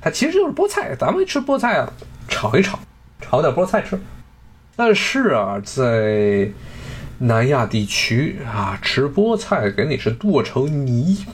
[0.00, 1.92] 它其实就是菠菜，咱们吃菠菜啊，
[2.28, 2.78] 炒一炒，
[3.20, 3.98] 炒点菠菜吃。
[4.74, 6.48] 但是啊，在
[7.18, 11.26] 南亚地区啊，吃菠菜给你是剁成泥，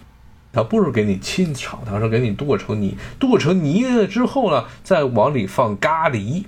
[0.53, 2.97] 它不是给你清炒，它是给你剁成泥。
[3.19, 6.45] 剁成泥了之后呢，再往里放咖喱，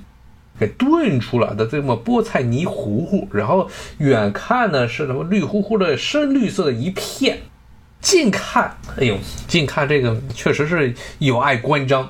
[0.59, 7.39] 给炖出来的这么菠菜泥糊糊，然后远看呢是什么绿乎乎的深绿色的一片，
[8.01, 12.05] 近看，哎呦，近看这个确实是有碍观瞻。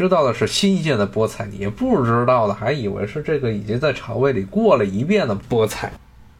[0.00, 5.92] 知道的是新鲜的菠菜泥，不知道的还以为是这个已经在肠胃里过了一遍的菠菜，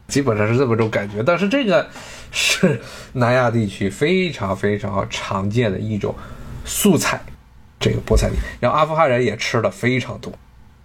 [0.07, 1.21] 基本上是这么种感觉。
[1.21, 1.85] 但是这个
[2.31, 2.81] 是
[3.13, 6.15] 南亚地区非常非常常见的一种
[6.65, 7.21] 素菜，
[7.79, 10.33] 这个菠菜泥，然后阿富汗人也吃的非常多。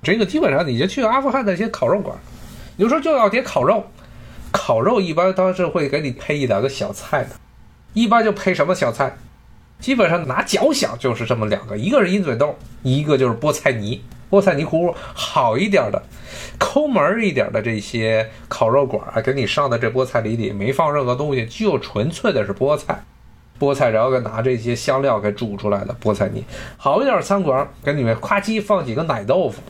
[0.02, 2.14] 这个基本上你就去阿富汗那些烤肉馆，
[2.76, 3.86] 你就说就要点烤肉，
[4.52, 7.30] 烤肉一般它是会给你配一两个小菜的，
[7.94, 9.16] 一般就配什么小菜？
[9.78, 14.02] 基本上拿脚想就是这么两个，一个是鹰嘴豆，一个就是菠菜泥。
[14.28, 16.02] 菠菜泥糊好一点的，
[16.58, 23.04] 抠门一点的这些烤肉馆啊，给你上的这菠菜里里没放任何东西，就纯粹的是菠菜，
[23.60, 26.44] 菠菜然后给拿这些香料给煮出来的菠菜泥。
[26.76, 29.62] 好一点餐馆给你们夸叽放几个奶豆腐。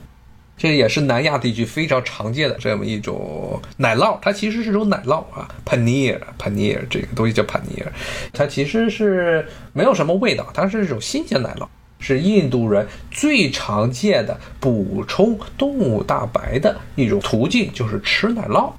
[0.58, 7.86] 这也是南亚地区非常常见的这么一种奶酪，它其实是种奶酪啊，paneer，paneer 这个东西叫 paneer，
[8.32, 11.66] 它其实是没有什么味道，它是一种新鲜奶酪，
[11.98, 18.72] 是印度人最常见的补充动物蛋白的一种途径，就是吃奶酪，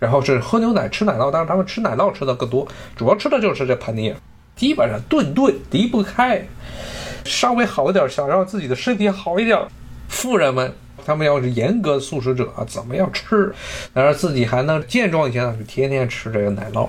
[0.00, 4.16] 然后是喝牛奶吃奶酪，但是他们吃奶酪吃的更多，主要吃的就是这 paneer，
[4.56, 6.44] 基本上顿顿离不开，
[7.24, 9.56] 稍微好一点，想让自己的身体好一点，
[10.08, 10.74] 富人们。
[11.04, 13.52] 他们要是严格素食者啊，怎么样吃？
[13.92, 15.56] 但是自己还能健壮一些呢？
[15.58, 16.88] 就天天吃这个奶酪，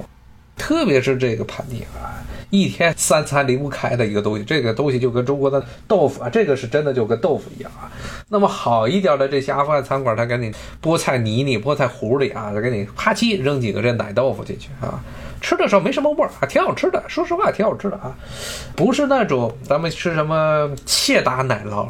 [0.56, 4.44] 特别是这个盘尼啊，一天三餐离不开的一个东西。
[4.44, 7.89] 这个东西就跟中国的豆腐啊，这个是真的就跟豆腐一样啊。
[8.30, 15.02] 那么好一点的这些阿富汗餐馆，他给你菠菜泥里、菠菜糊里啊，再给你啪叽扔几个这奶豆腐进去啊，
[15.42, 17.04] 吃的时候没什么味儿，还挺好吃的。
[17.08, 18.16] 说实话，挺好吃的啊，
[18.76, 21.89] 不是那种咱们吃什么切达奶酪。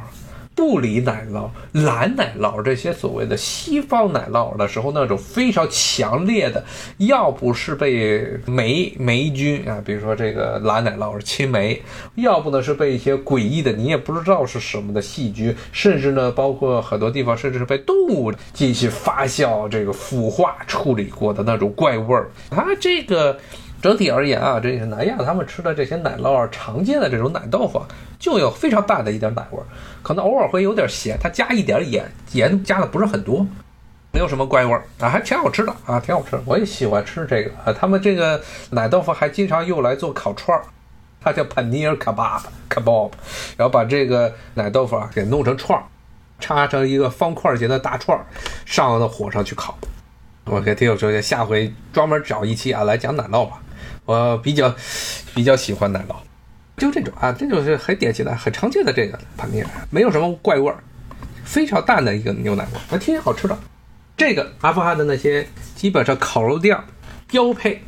[0.63, 6.63] 布里奶酪、蓝奶酪这些所谓的西方奶酪的时候，那种非常强烈的，
[6.99, 11.82] 要不是被霉霉菌啊，比如说这个蓝奶酪是青霉，
[12.15, 22.32] 要不呢是被一些诡异的你也不知道是什么的细菌，甚至呢包括很多地方甚至是被动物进行发酵、这个腐化处理过的那种怪味儿。
[22.49, 23.38] 它这个
[23.83, 27.79] 整体而言啊，这些南亚他们吃的这些奶酪啊常见的这种奶豆腐。
[28.17, 29.65] 就有非常淡的一点奶味儿，
[30.01, 33.45] 可能偶尔会有点咸，它加一点盐，盐加的不是很多，
[34.13, 37.75] 没有什么怪味儿啊，还挺好吃的啊，挺好吃，我也喜欢吃这个啊。
[37.77, 40.63] 他们这个奶豆腐还经常用来做烤串儿，
[41.19, 43.11] 它叫 paneer kebab，kebab，
[43.57, 45.83] 然后把这个奶豆腐啊给弄成串儿，
[46.39, 48.23] 插成一个方块形的大串儿，
[48.65, 49.77] 上到火上去烤。
[50.45, 53.61] 我给听友说，下回专门找一期啊来讲奶酪吧，
[54.05, 54.73] 我比较
[55.33, 56.15] 比较喜欢奶酪。
[56.77, 60.77] 就这种啊，这就是很典型的、很常见的这个盘面，没有什么怪味儿，
[61.45, 63.57] 非常淡的一个牛奶味，还挺好吃的。
[64.17, 66.77] 这个阿富汗的那些基本上烤肉店
[67.27, 67.83] 标配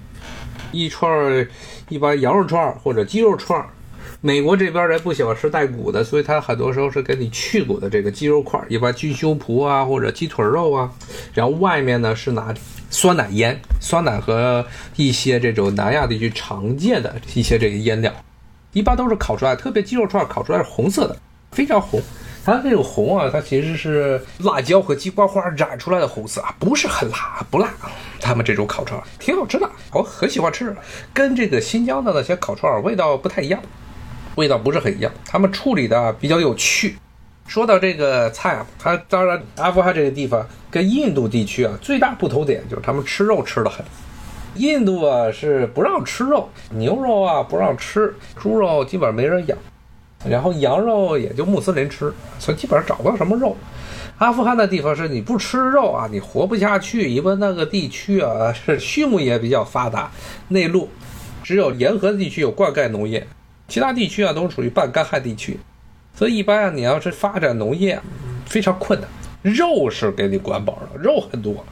[0.72, 1.48] 一串
[1.90, 3.66] 一般羊肉串或者鸡肉串。
[4.22, 10.92] 美国这边人不喜欢吃带骨的，所以他很多时候是给你去骨的这个鸡肉块，一般鸡胸脯啊或者鸡腿肉啊，
[11.34, 12.54] 然后外面呢是拿
[12.90, 18.12] 酸奶腌，酸奶和一些这种南亚地区常见的一些这个腌料。
[18.74, 21.18] 一般都是烤出来，特别鸡肉串烤出来是红色的，
[21.52, 22.02] 非常红。
[22.44, 27.72] 它这个红啊，它其实是辣椒和鸡冠花染出来的红色啊，不是很辣，不辣。
[28.20, 30.76] 他们这种烤串挺好吃的，我很喜欢吃，
[31.14, 33.60] 跟这个新疆的那些烤串味道不太一样，
[34.36, 35.12] 味道不是很一样。
[35.26, 36.96] 他们处理的比较有趣。
[37.48, 43.86] 说到这个菜啊，它当然阿富汗这个地方跟印度地区啊最大不同点就是他们吃肉吃的很。
[44.56, 49.58] 印度啊是不让吃肉，牛肉啊不让吃，猪肉基本上没人养。
[50.28, 53.56] 然后羊肉也就穆斯林吃，所以基本上找不到什么肉。
[54.18, 60.10] 阿富汗的地方是你不吃肉啊，你活不下去，因为那个地区啊是畜牧业比较发达，
[60.48, 60.90] 内陆
[61.44, 63.28] 只有沿河地区有灌溉农业，
[63.68, 65.60] 其他地区啊都是属于半干旱地区，
[66.14, 68.00] 所以一般啊你要是发展农业
[68.46, 69.10] 非常困难。
[69.42, 71.66] 肉是给你管饱了，肉很多，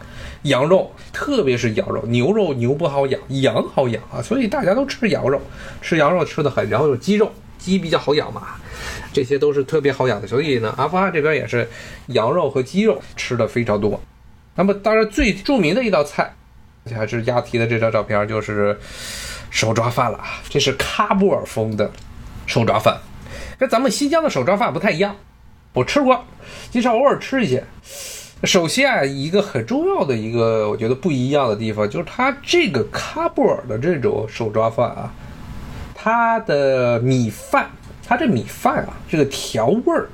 [0.44, 5.42] 羊肉特别是羊肉，牛肉牛不好养，羊好养啊，所以大家都吃羊肉，
[5.82, 7.32] 吃羊肉吃的很，然后有鸡肉。
[7.60, 8.56] 鸡比较好养嘛，
[9.14, 11.66] 这些都是特别好养的，所以呢，阿富汗这边也是
[12.08, 14.02] 羊肉和鸡肉吃的非常多。
[14.56, 16.36] 那么，当然最著名的一道菜，
[16.84, 18.78] 而且还是押题的这张照片，就是
[19.54, 20.42] 手抓饭了啊。
[20.50, 21.90] 这是喀布尔风的
[22.48, 22.98] 手抓饭，
[23.58, 25.16] 跟咱们新疆的手抓饭不太一样。
[25.74, 26.26] 我吃过，
[26.72, 27.64] 经常偶尔吃一些。
[28.44, 35.14] 首先啊，一个很重要的一个我觉得不一样的地方，就是它这个喀布尔的这种手抓饭啊。
[35.96, 37.70] 它的米饭，
[38.06, 40.10] 它这米饭啊，这个调味儿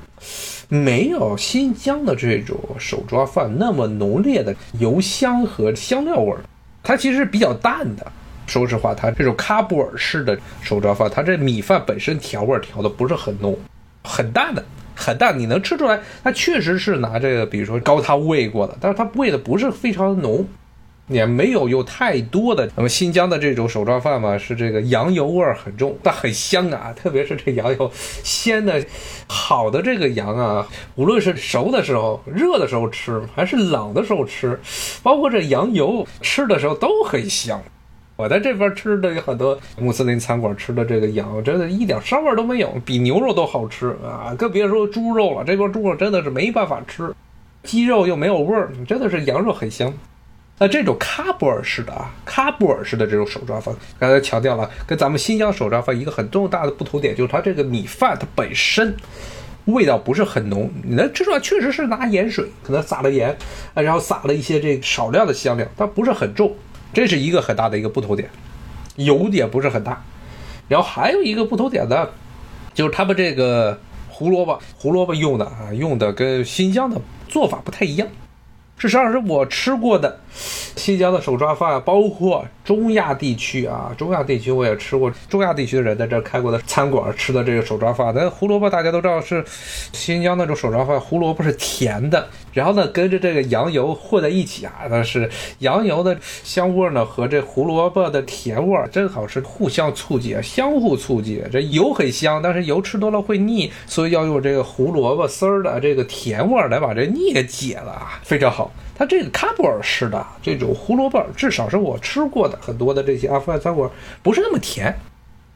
[0.68, 6.38] 没有新疆的这种手抓饭那么浓烈的油香和香料味儿，
[6.84, 8.12] 它其实是比较淡的。
[8.50, 13.56] 说实话，它这种喀布尔式的手抓饭，它这米饭本身调味调的不是很浓，
[14.02, 14.64] 很淡的，
[14.96, 15.38] 很淡。
[15.38, 20.44] 你能吃出来，它确实是拿这个，比如说高汤煨过的，但是它煨的不是非常浓。
[21.06, 27.90] 也没有有太多的，那么新疆的这种手抓饭嘛，是这个羊油味儿很重，但很香啊，特别是这羊油
[28.22, 28.80] 鲜的，
[29.26, 34.60] 好的这个羊啊，无论是熟的时候、热的时候吃，还是冷的时候吃，
[35.02, 37.60] 包括这羊油吃的时候都很香。
[38.20, 45.42] 我在这边吃的有很多穆斯林餐馆吃的这个羊，真的一点膻味都没有，比牛肉都好吃啊，更别说猪肉了。
[45.42, 47.14] 这边猪肉真的是没办法吃，
[47.62, 49.90] 鸡肉又没有味儿，真的是羊肉很香。
[50.58, 58.94] 那这种喀布尔式的啊，喀布尔式的这种手抓饭，刚才强调了，跟咱们新疆手抓饭一个很重大的不同点，就是它这个米饭它本身
[59.64, 63.34] 味道不是很浓，你能吃出来，确实是拿盐水，可能撒了盐，
[63.72, 66.54] 然后撒了一些这少量的香料，它不是很重，
[66.92, 68.28] 这是一个很大的一个不同点，
[68.96, 70.02] 有点不是很大。
[70.68, 72.08] 然后还有一个不同点呢，
[72.74, 73.78] 就是他们这个
[74.08, 78.06] 胡萝卜，胡萝卜用的啊，用的跟新疆的做法不太一样。
[78.76, 85.10] 事实上是我吃过的新疆的手抓饭，包括中亚地区啊，中亚地区我也吃过。
[85.28, 89.44] 中亚地区的人在这开过的餐馆吃的这个手抓饭，那胡萝卜大家都知道是
[89.92, 101.42] 新疆那种手抓饭，胡萝卜是甜的，然后呢跟着这个羊油混在一起啊，那是羊油的香味呢和这胡萝卜的甜味正好是互相促进，相互促进。
[101.50, 108.70] 这油很香，但是油吃多了会腻，所以要用这个胡萝卜丝儿的这个甜味来把这腻给解了啊，非常好。
[109.00, 113.90] 它这个喀布尔式的这种胡萝卜，至少是我吃过的很多的这些阿富汗餐馆，
[114.22, 114.94] 不是那么甜。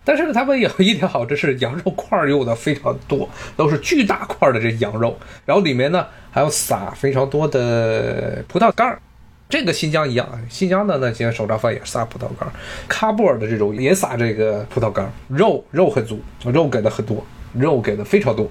[0.03, 5.15] 但是呢，他们有一点好，这是羊肉块用的非常多，都是巨大块的这羊肉，
[5.45, 8.99] 然后里面呢还要撒非常多的葡萄干儿。
[9.47, 12.53] 这个新疆一样，新疆的那些手抓饭也撒葡萄干儿，
[12.89, 17.23] 喀布尔的这种也撒这个葡萄干儿，肉肉很足，肉给的很多，
[17.53, 18.51] 肉给的非常多。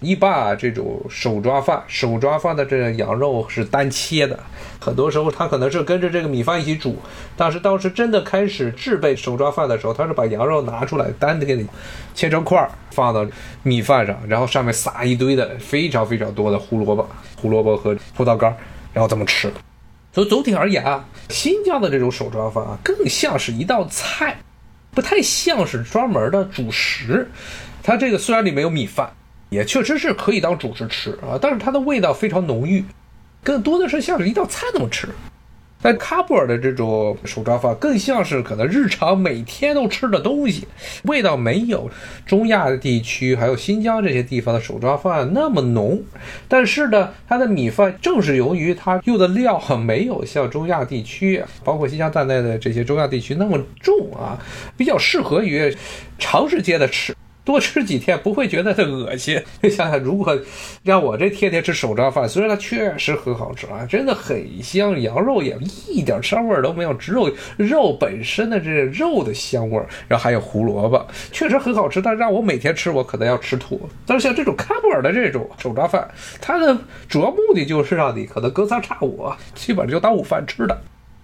[0.00, 4.38] 一般啊，这种手抓饭，手抓饭的这个羊肉是单切的，
[4.80, 6.96] 很多时候它可能是跟着这个米饭一起煮。
[7.36, 11.66] 但是当时真的开始制备手抓饭的时候，他是把羊肉拿出来单的给你
[12.14, 13.26] 切成块儿，放到
[13.62, 18.56] 米饭上，然后上面撒一堆的非常非常多的胡萝卜、胡萝卜和葡萄干，
[18.94, 19.52] 然后这么吃。
[20.14, 24.38] 所以总体而言啊，新疆的这种手抓饭啊，更像是一道菜，
[24.92, 27.30] 不太像是专门的主食。
[27.82, 29.10] 它这个虽然里面有米饭。
[29.50, 32.84] 也确实是可以当主食吃啊，但是它的味道非常浓郁，
[33.44, 35.08] 更多的是像是一道菜那么吃。
[35.82, 40.68] 但喀布尔的这种手抓饭更像是可能日常每天都吃的东西，
[41.04, 41.90] 味道没有
[42.26, 46.02] 中亚地区还有新疆这些地方的手抓饭那么浓。
[46.46, 54.38] 但是呢，它的米饭正是由于它用的料没有像中亚地区，包括新疆在内的这些中亚地区那么重啊，
[54.76, 55.74] 比较适合于
[56.18, 57.16] 长时间的吃。
[57.50, 59.42] 多吃几天不会觉得它恶心。
[59.60, 60.38] 你想想，如果
[60.84, 72.00] 让我这天天吃手抓饭，虽然它确实很好吃啊，真的很香，羊肉也一点膻味都没有，只有肉本身的这肉的香味，然后还有胡萝卜，确实很好吃。
[72.00, 73.80] 但让我每天吃，我可能要吃吐。
[74.06, 76.08] 但是像这种喀布尔的这种手抓饭，
[76.40, 76.78] 它的
[77.08, 80.80] 主要目的就是让你可能隔三差五，基本上就当午饭吃的。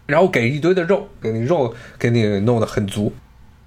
[0.07, 3.13] 然后给一堆的肉，给你肉给你弄得很足。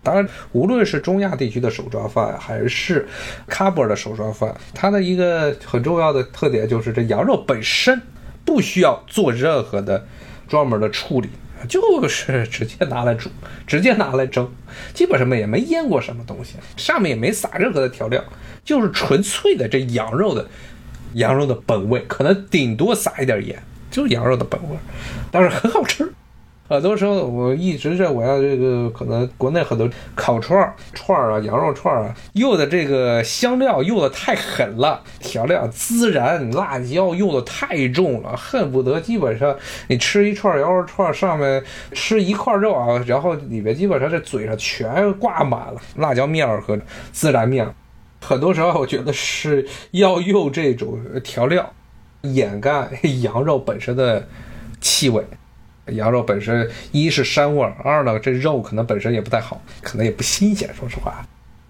[0.02, 3.08] 当然，无论是中亚地区的手抓饭，还是
[3.50, 8.02] 喀布尔的手抓饭，它的一个很重要的特点就是这羊肉本身
[8.46, 10.08] 不需要做任何的
[10.48, 11.30] 专门的处理，
[11.68, 13.30] 就是直接拿来煮，
[13.68, 14.50] 直接拿来蒸，
[14.94, 18.24] 基本上也没腌过什么东西，上面也没撒任何的调料，
[18.64, 20.48] 就是纯粹的这羊肉的
[21.16, 24.78] 羊肉的本味，可能顶多撒一点盐，就是羊肉的本味，
[25.30, 26.12] 但是很好吃。
[26.70, 39.58] 很多时候，我一直认为啊，这个可能国内很多烤串儿、串儿啊、羊肉串儿啊，用的这个香料用的太狠了，调料孜然、辣椒用的太重了，恨不得基本上
[39.88, 46.80] 你吃一串羊肉串上面吃一块肉啊，然后里面基本上这嘴上全挂满了辣椒面儿和
[47.12, 47.68] 孜然面。
[48.22, 51.74] 很多时候，我觉得是要用这种调料
[52.22, 52.88] 掩盖
[53.24, 54.28] 羊肉本身的
[54.80, 55.26] 气味。
[55.92, 61.26] 羊肉本身一是膻味儿，二呢这肉可能本身也不太好，可能也不新鲜，说实话。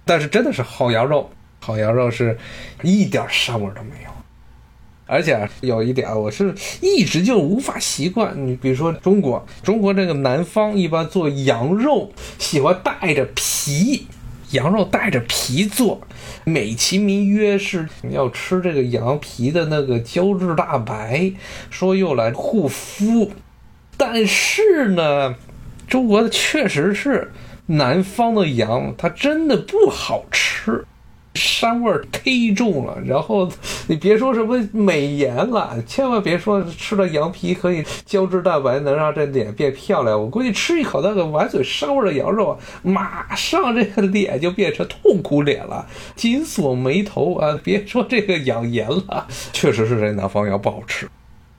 [0.06, 2.38] 但是真的是好羊肉，好羊肉是
[2.82, 4.10] 一点膻味都没有。
[5.12, 8.32] 而且有一点，我是一直就无法习惯。
[8.48, 14.06] 你比如说中国，中国这个南方一般做羊肉喜欢带着皮，
[14.52, 16.00] 羊肉带着皮做，
[16.44, 21.32] 美其名曰是要吃这个羊皮的那个胶质蛋白，
[21.72, 23.32] 说用来护肤。
[24.00, 25.36] 但是呢，
[25.86, 27.34] 中国的确实是
[27.66, 30.86] 南方的羊，它真的不好吃，
[31.34, 32.98] 膻味忒重了。
[33.06, 33.52] 然后
[33.88, 40.18] 你别说什么美颜了，千万别说吃了羊皮可以胶质蛋白能让这脸变漂亮。
[40.18, 45.86] 我估计吃一口那个满嘴膻味的羊肉，马上这个脸就变成痛苦脸了，
[46.16, 47.60] 紧锁眉头啊！
[47.62, 51.10] 别说这个养颜了，确实是这南方羊不好吃。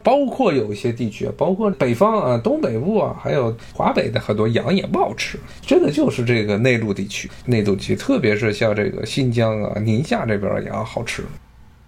[0.02, 11.22] 包括有一些地区，包括北方啊、东北部啊，还有华北的很多羊也不好吃，真的就是这个内陆地区、内陆地区，特别是像这个新疆啊、宁夏这边羊好吃。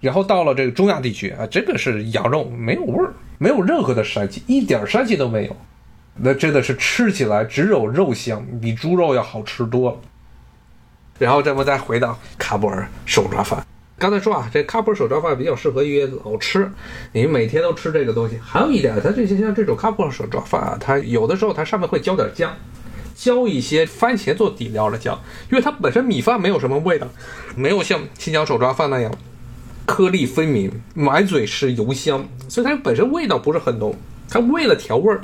[0.01, 5.57] 然后到了这个中亚地区啊，真的是羊肉没有味儿，没有任何的膻气，一点膻气都没有，
[6.17, 9.97] 那真的是吃起来只有肉香，比猪肉要好吃多了。
[11.19, 13.65] 然后咱们再回到喀布尔手抓饭。
[14.03, 16.68] 刚才说啊，这喀布尔手抓饭比较适合于老吃，
[17.12, 18.36] 你每天都吃这个东西。
[18.42, 22.53] 还有一点，它这些像这种喀布尔手抓饭啊，它有的时候它上面会浇点酱，
[23.14, 25.16] 浇一些番茄做底料的酱，
[25.53, 27.07] 因为它本身米饭没有什么味道，
[27.55, 29.14] 没有像新疆手抓饭那样
[29.86, 33.94] 颗粒分明，满嘴是油香，所以它本身味道不是很浓。
[34.28, 35.20] 它为了调味儿，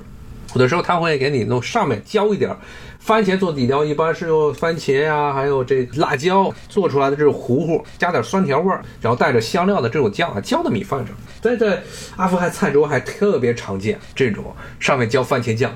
[0.55, 2.57] 有的时候他会给你弄上面浇一点。
[2.99, 11.17] 番茄做底料，一般是用番茄呀，还有这辣椒做出来的这种糊糊，加点酸甜味儿，然后带着香料的这种酱啊，浇在米饭上。
[11.41, 11.83] 在在
[12.17, 14.45] 阿富汗菜中还特别常见这种
[14.79, 15.73] 上面浇番茄酱、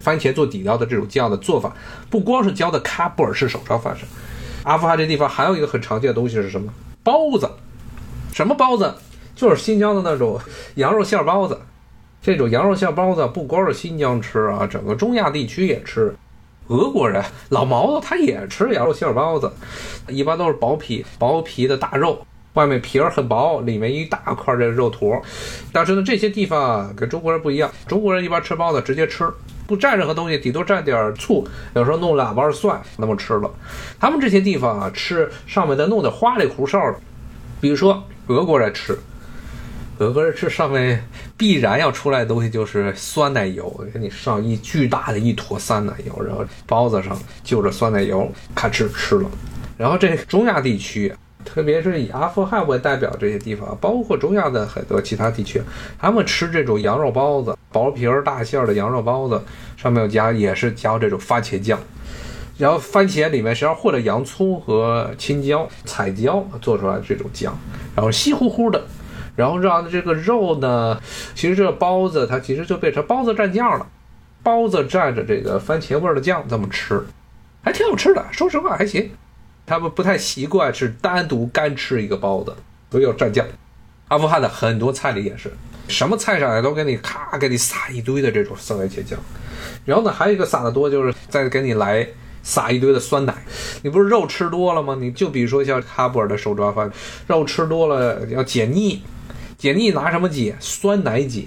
[0.00, 1.74] 番茄做底料的这种酱的做法。
[2.08, 4.08] 不光是浇在喀布尔式手抓饭上，
[4.62, 6.72] 阿富汗这地方还有一个很常见的东西是什么？
[7.02, 7.50] 包子。
[8.32, 8.94] 什么包子？
[9.34, 10.40] 就是新疆的那种
[10.76, 11.60] 羊肉馅包子。
[12.22, 16.14] 这种羊肉馅包子不光是新疆吃啊，整个中亚地区也吃。
[16.68, 19.52] 俄国人老毛子他也吃羊肉馅包子，
[20.06, 25.20] 一般都是薄皮薄皮的大肉，外面皮儿很薄，里面一大块这肉坨。
[25.72, 29.28] 但是呢，这些地方啊跟中国人不一样，中国人一般吃包子直接吃，
[29.66, 31.44] 不蘸任何东西，顶多蘸点醋，
[31.74, 33.50] 有时候弄两瓣蒜那么吃了。
[33.98, 37.00] 他们这些地方啊吃上面再弄点花里胡哨的，
[37.60, 38.96] 比如说俄国人吃。
[39.98, 41.04] 俄国人吃上面
[41.36, 49.30] 必然要出来的东西就是酸奶油，给你上一巨大的一坨酸奶油，然后包子上就着酸奶油咔哧吃了。
[49.76, 51.12] 然后这中亚地区，
[51.44, 55.62] 特别是以阿富汗为代表这些地方，包括中亚的很多其他地区，
[55.98, 59.40] 他们吃这种羊肉包子，薄皮儿大馅儿的羊肉包子，
[59.76, 61.78] 上面加也是加这种番茄酱，
[62.58, 67.56] 然后番茄里面实际上和了洋葱和青椒、彩椒做出来这种酱，
[67.94, 68.82] 然后稀乎乎的。
[69.34, 71.00] 然后让这个肉呢，
[71.34, 73.86] 其实这个包子它其实就变成包子蘸酱了，
[74.42, 77.02] 包子蘸着这个番茄味的酱这么吃，
[77.62, 78.24] 还挺好吃的。
[78.30, 79.10] 说实话还行，
[79.64, 82.54] 他们不太习惯是单独干吃一个包子，
[82.90, 83.46] 都要蘸酱。
[84.08, 85.50] 阿富汗的很多菜里也是，
[85.88, 89.18] 什么菜上来都给你咔给你撒一堆的这种番茄酱，
[89.86, 92.06] 然后呢还有一个撒的多就是再给你来
[92.42, 93.34] 撒一堆的酸奶。
[93.80, 94.98] 你不是肉吃多了吗？
[95.00, 96.92] 你就比如说像喀布尔的手抓饭，
[97.26, 99.02] 肉吃多了要解腻，
[99.62, 100.56] 解腻拿什么解？
[100.58, 101.44] 酸奶解。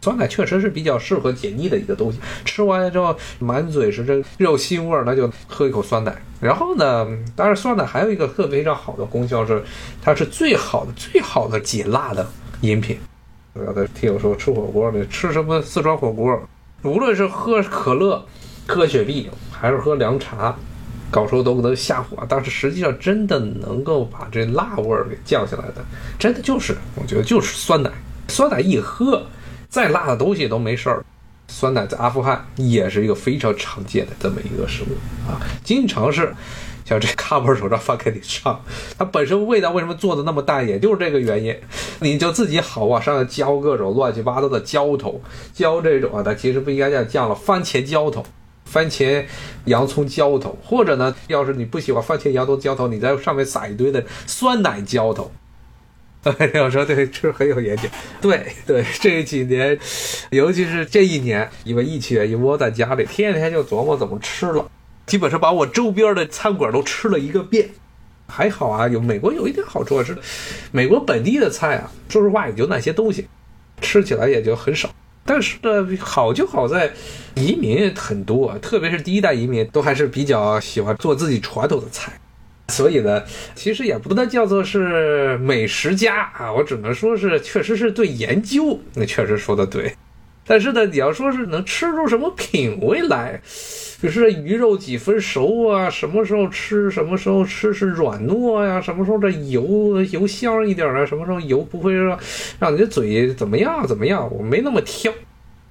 [0.00, 6.14] 酸奶确实是比较适合解腻的一个东西，吃完了之后满嘴是这肉腥味儿，那就喝一口酸奶。
[6.40, 7.04] 然后呢，
[7.34, 9.60] 当然酸奶还有一个特别非常好的功效是，
[10.00, 12.24] 它是最好的、最好的解辣的
[12.60, 12.96] 饮品。
[13.56, 16.40] 有的听我说吃火锅的吃什么四川火锅，
[16.84, 18.24] 无论是喝可乐、
[18.68, 20.56] 喝雪碧还是喝凉茶，
[21.10, 25.84] 搞出都能下火，但是实际上真的能够把这辣味儿给降下来的，
[26.18, 27.90] 真的就是我觉得就是酸奶。
[28.28, 29.24] 酸奶一喝。
[29.70, 31.04] 再辣的东西都没事儿，
[31.46, 34.96] 酸奶在阿富汗也是一个非常常见的这么一个食物
[35.30, 36.34] 啊，经常是
[36.86, 38.58] 像这喀布尔手抓饭给你上，
[38.96, 41.54] 它本身味道为什么做的那么淡，也就是这个原因，
[42.00, 45.20] 你就自己好往上浇各种乱七八糟的浇头，
[45.52, 48.24] 浇这种啊，它其实不应该叫酱了，番茄浇头，
[48.70, 49.24] 番茄
[49.64, 55.30] 洋葱浇头，或者呢，要是你不喜欢番茄洋葱浇头，你在上面撒一堆的酸奶浇头。
[56.24, 57.88] 我说对，这很有研究。
[58.20, 59.78] 对对， 这几年，
[60.30, 64.68] 尤其是这一年，因为疫情，原因窝在家里，天天就琢磨怎么吃了，
[65.06, 67.70] 基本上把我周边的餐馆都吃了一个遍。
[68.26, 70.18] 还好啊，有美国有一点好处是，
[70.70, 73.26] 美国本地的菜啊，说实话也就那些东西，
[73.80, 74.90] 吃起来也就很少。
[75.28, 76.90] 但是呢，好就好在
[77.34, 82.10] 移民很多，特别是第一代移民，都还是比较喜欢做自己传统的菜。
[82.68, 83.22] 所以呢，
[83.54, 89.94] 其实也不能叫做是美食家啊，我只能说是确实是对研究，那确实说的对。
[90.46, 93.38] 但是呢，你要说是能吃出什么品味来，
[94.00, 102.16] 比如说鱼肉几分熟啊，什么时候吃，什么时候吃是软糯呀，什么时候这油油香一点啊，什么时候油不会让
[102.60, 105.12] 让你的嘴怎么样怎么样，我没那么挑，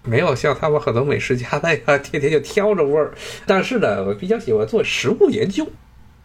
[0.04, 3.14] 没有像他们很多美食家那样天天就挑着味儿。
[3.46, 5.66] 但是呢，我比较喜欢做食物研究。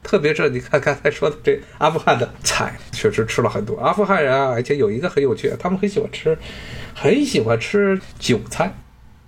[0.03, 3.77] 特别是你看刚才说的这阿富汗的菜，确实吃了很多。
[3.77, 6.37] 阿富汗人啊，而且有一个很有趣，他们很喜欢吃，
[6.93, 8.75] 很喜欢吃韭菜。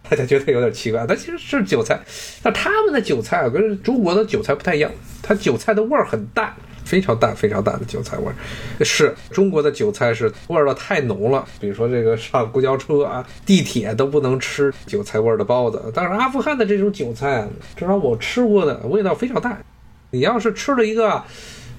[0.09, 1.99] 大家觉得有点奇怪，但其实是韭菜。
[2.43, 4.91] 那他们的韭菜啊，跟中国的韭菜不太一样，
[5.23, 8.35] 它韭菜的味儿很淡，非常淡，非常淡的韭菜味儿。
[8.85, 15.91] 是中国的韭菜是味儿太浓了，比如说这个上公交车啊、地铁都不能吃韭菜味儿的包子。
[15.95, 19.59] 但是阿富汗的这种韭菜，至少我吃过的味道非常淡。
[20.11, 21.21] 你要是吃了一个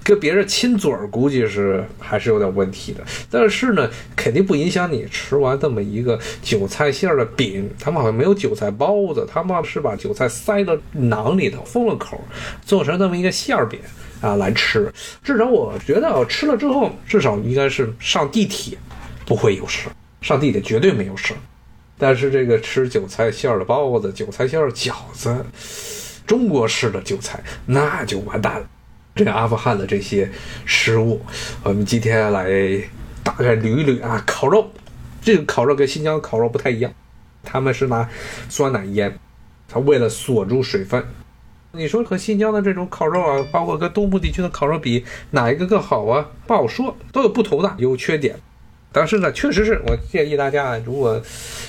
[0.05, 3.03] 跟别人亲嘴儿，估计是还是有点问题的。
[3.27, 7.67] 但是呢，肯定不影响你吃完这么一个韭菜馅儿的饼。
[7.79, 12.21] 他们好像没有韭菜包子，他们是把韭菜塞到囊里头，封了口，
[12.63, 13.79] 做成这么一个馅儿饼
[14.21, 14.93] 啊来吃。
[15.23, 18.77] 至少我觉得，吃了之后，至少应该是上地铁
[19.25, 19.89] 不会有事，
[20.21, 21.33] 上地铁绝对没有事。
[21.97, 25.43] 但是这个吃韭菜馅儿的包子、韭菜馅儿饺子。
[26.27, 28.67] 中国式的韭菜那就完蛋了。
[29.15, 30.29] 这阿富汗的这些
[30.65, 31.21] 食物，
[31.63, 32.45] 我们今天来
[33.23, 34.21] 大概捋一捋啊。
[34.27, 34.69] 烤肉，
[35.21, 36.91] 这个烤肉跟新疆的烤肉不太一样，
[37.41, 38.09] 他们是拿
[38.49, 39.17] 酸奶腌，
[39.69, 41.01] 它为了锁住水分。
[41.71, 46.29] 你说和新疆的这种烤肉啊，包括跟东部地区的烤肉比，哪一个更好啊？
[46.45, 48.35] 不好说，都有不同的优缺点。
[48.91, 51.21] 但是呢，确实是我建议大家，如果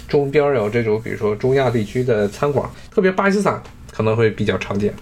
[0.09, 3.63] 周边有这种，比如说中亚地区的餐馆，特别巴基斯坦。
[3.93, 4.93] 可能会比较常见，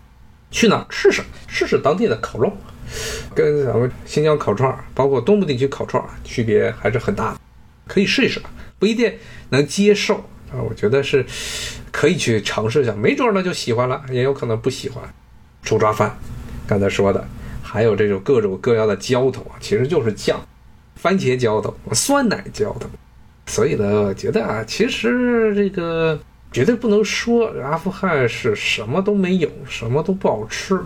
[0.55, 2.57] 去哪儿试试试试当地的烤肉，
[3.35, 7.41] 跟咱们新疆烤串儿，包括东部地区烤串儿区别还是很大的，
[7.89, 8.41] 可以试一试，
[8.79, 9.13] 不一定
[9.51, 10.15] 能接受
[10.53, 10.63] 啊。
[10.63, 11.27] 我觉得是
[11.91, 15.03] 可以去尝试一下，没准儿呢就喜欢了，也有可能不喜欢。
[15.65, 16.17] 手抓饭，
[16.69, 17.27] 刚才说的，
[17.61, 20.41] 还有这种各种各样的浇头啊，其实就是酱，
[20.95, 22.89] 番茄浇头、酸奶浇头，
[23.47, 26.17] 所以呢，觉得啊，其实这个。
[26.55, 30.81] 绝对不能说阿富汗是什么都没有，什么都不好吃。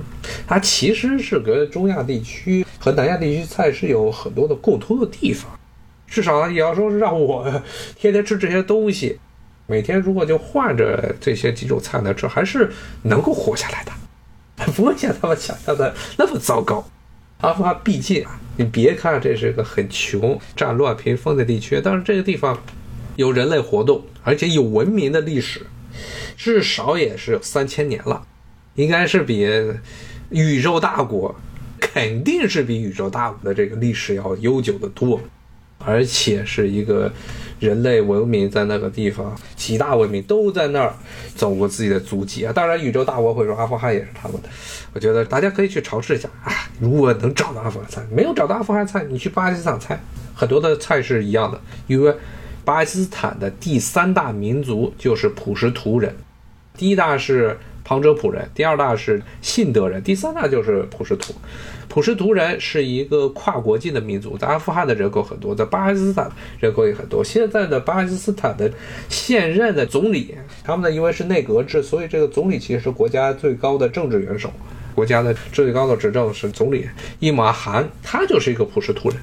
[0.46, 5.46] 它其实是跟中亚地区和南亚地区菜是有很多的共通的地方。
[6.06, 7.44] 至少也要说是让我
[7.94, 9.18] 天天吃这些东西，
[9.66, 13.92] 每天如果就换着这些几种菜来吃，还是能够活下来的，
[14.72, 16.82] 不会像他们想象的那么糟糕。
[17.42, 22.58] 阿富汗毕竟啊，你别看这是个很穷、战乱频繁的地区，但是这个地方。
[23.18, 25.66] 有人类活动，而且有文明的历史，
[26.36, 28.22] 至少也是有三千年了，
[28.76, 29.44] 应该是比
[30.30, 31.34] 宇宙大国，
[31.80, 35.20] 肯定是比宇宙大国的这个历史要悠久的多，
[35.78, 37.12] 而且是一个
[37.58, 40.94] 人类文明在那个地方，几大文明都在那儿
[41.34, 42.52] 走过自己的足迹啊。
[42.52, 44.48] 当然，宇宙大国会说阿富汗也是他们的，
[44.92, 46.52] 我觉得大家可以去尝试一下啊。
[46.78, 50.00] 如果能找到阿富汗菜，没有找到阿富汗菜，你去巴基斯坦菜，
[50.36, 52.14] 很多的菜是一样的，因为。
[52.68, 56.14] 巴基斯坦的第三大民族就是普什图人，
[56.76, 61.32] 第一大是旁遮普人，第二大是信德人，第三大就是普什图。
[61.88, 67.24] 普什图人是一个跨国境的民族，在阿富汗的人口很多，在巴基斯坦人口也很多。
[67.24, 68.70] 现在的巴基斯坦的
[69.08, 74.52] 现任的总理，他们呢因为是内阁制，所以这个总理其实是国家最高的政治元首，
[74.94, 76.86] 国家的最高的执政是总理
[77.18, 79.16] 伊玛汗，他就是一个普什图人。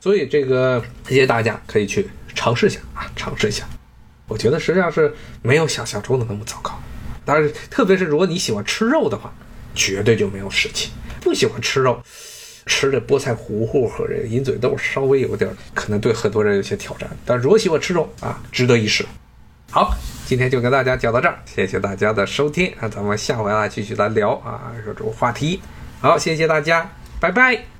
[0.00, 3.64] 所以这个这些大家可以去尝试一下啊，尝试一下。
[4.26, 5.12] 我觉得实际上是
[5.42, 6.78] 没有想象中的那么糟糕。
[7.24, 9.32] 当然，特别是如果你喜欢吃肉的话，
[9.74, 10.90] 绝对就没有事情。
[11.20, 12.02] 不喜欢吃肉，
[12.66, 17.08] 吃这菠菜糊糊和这个鹰嘴豆稍微有点，可能对很多人有些挑战。
[17.24, 19.04] 但如果喜欢吃肉啊，值得一试。
[19.70, 19.94] 好，
[20.26, 25.60] 今天就跟大家讲到这儿，谢谢大家的收听啊，咱们下回啊继续来聊啊这种话题。
[26.00, 27.79] 好，谢谢大家，拜拜。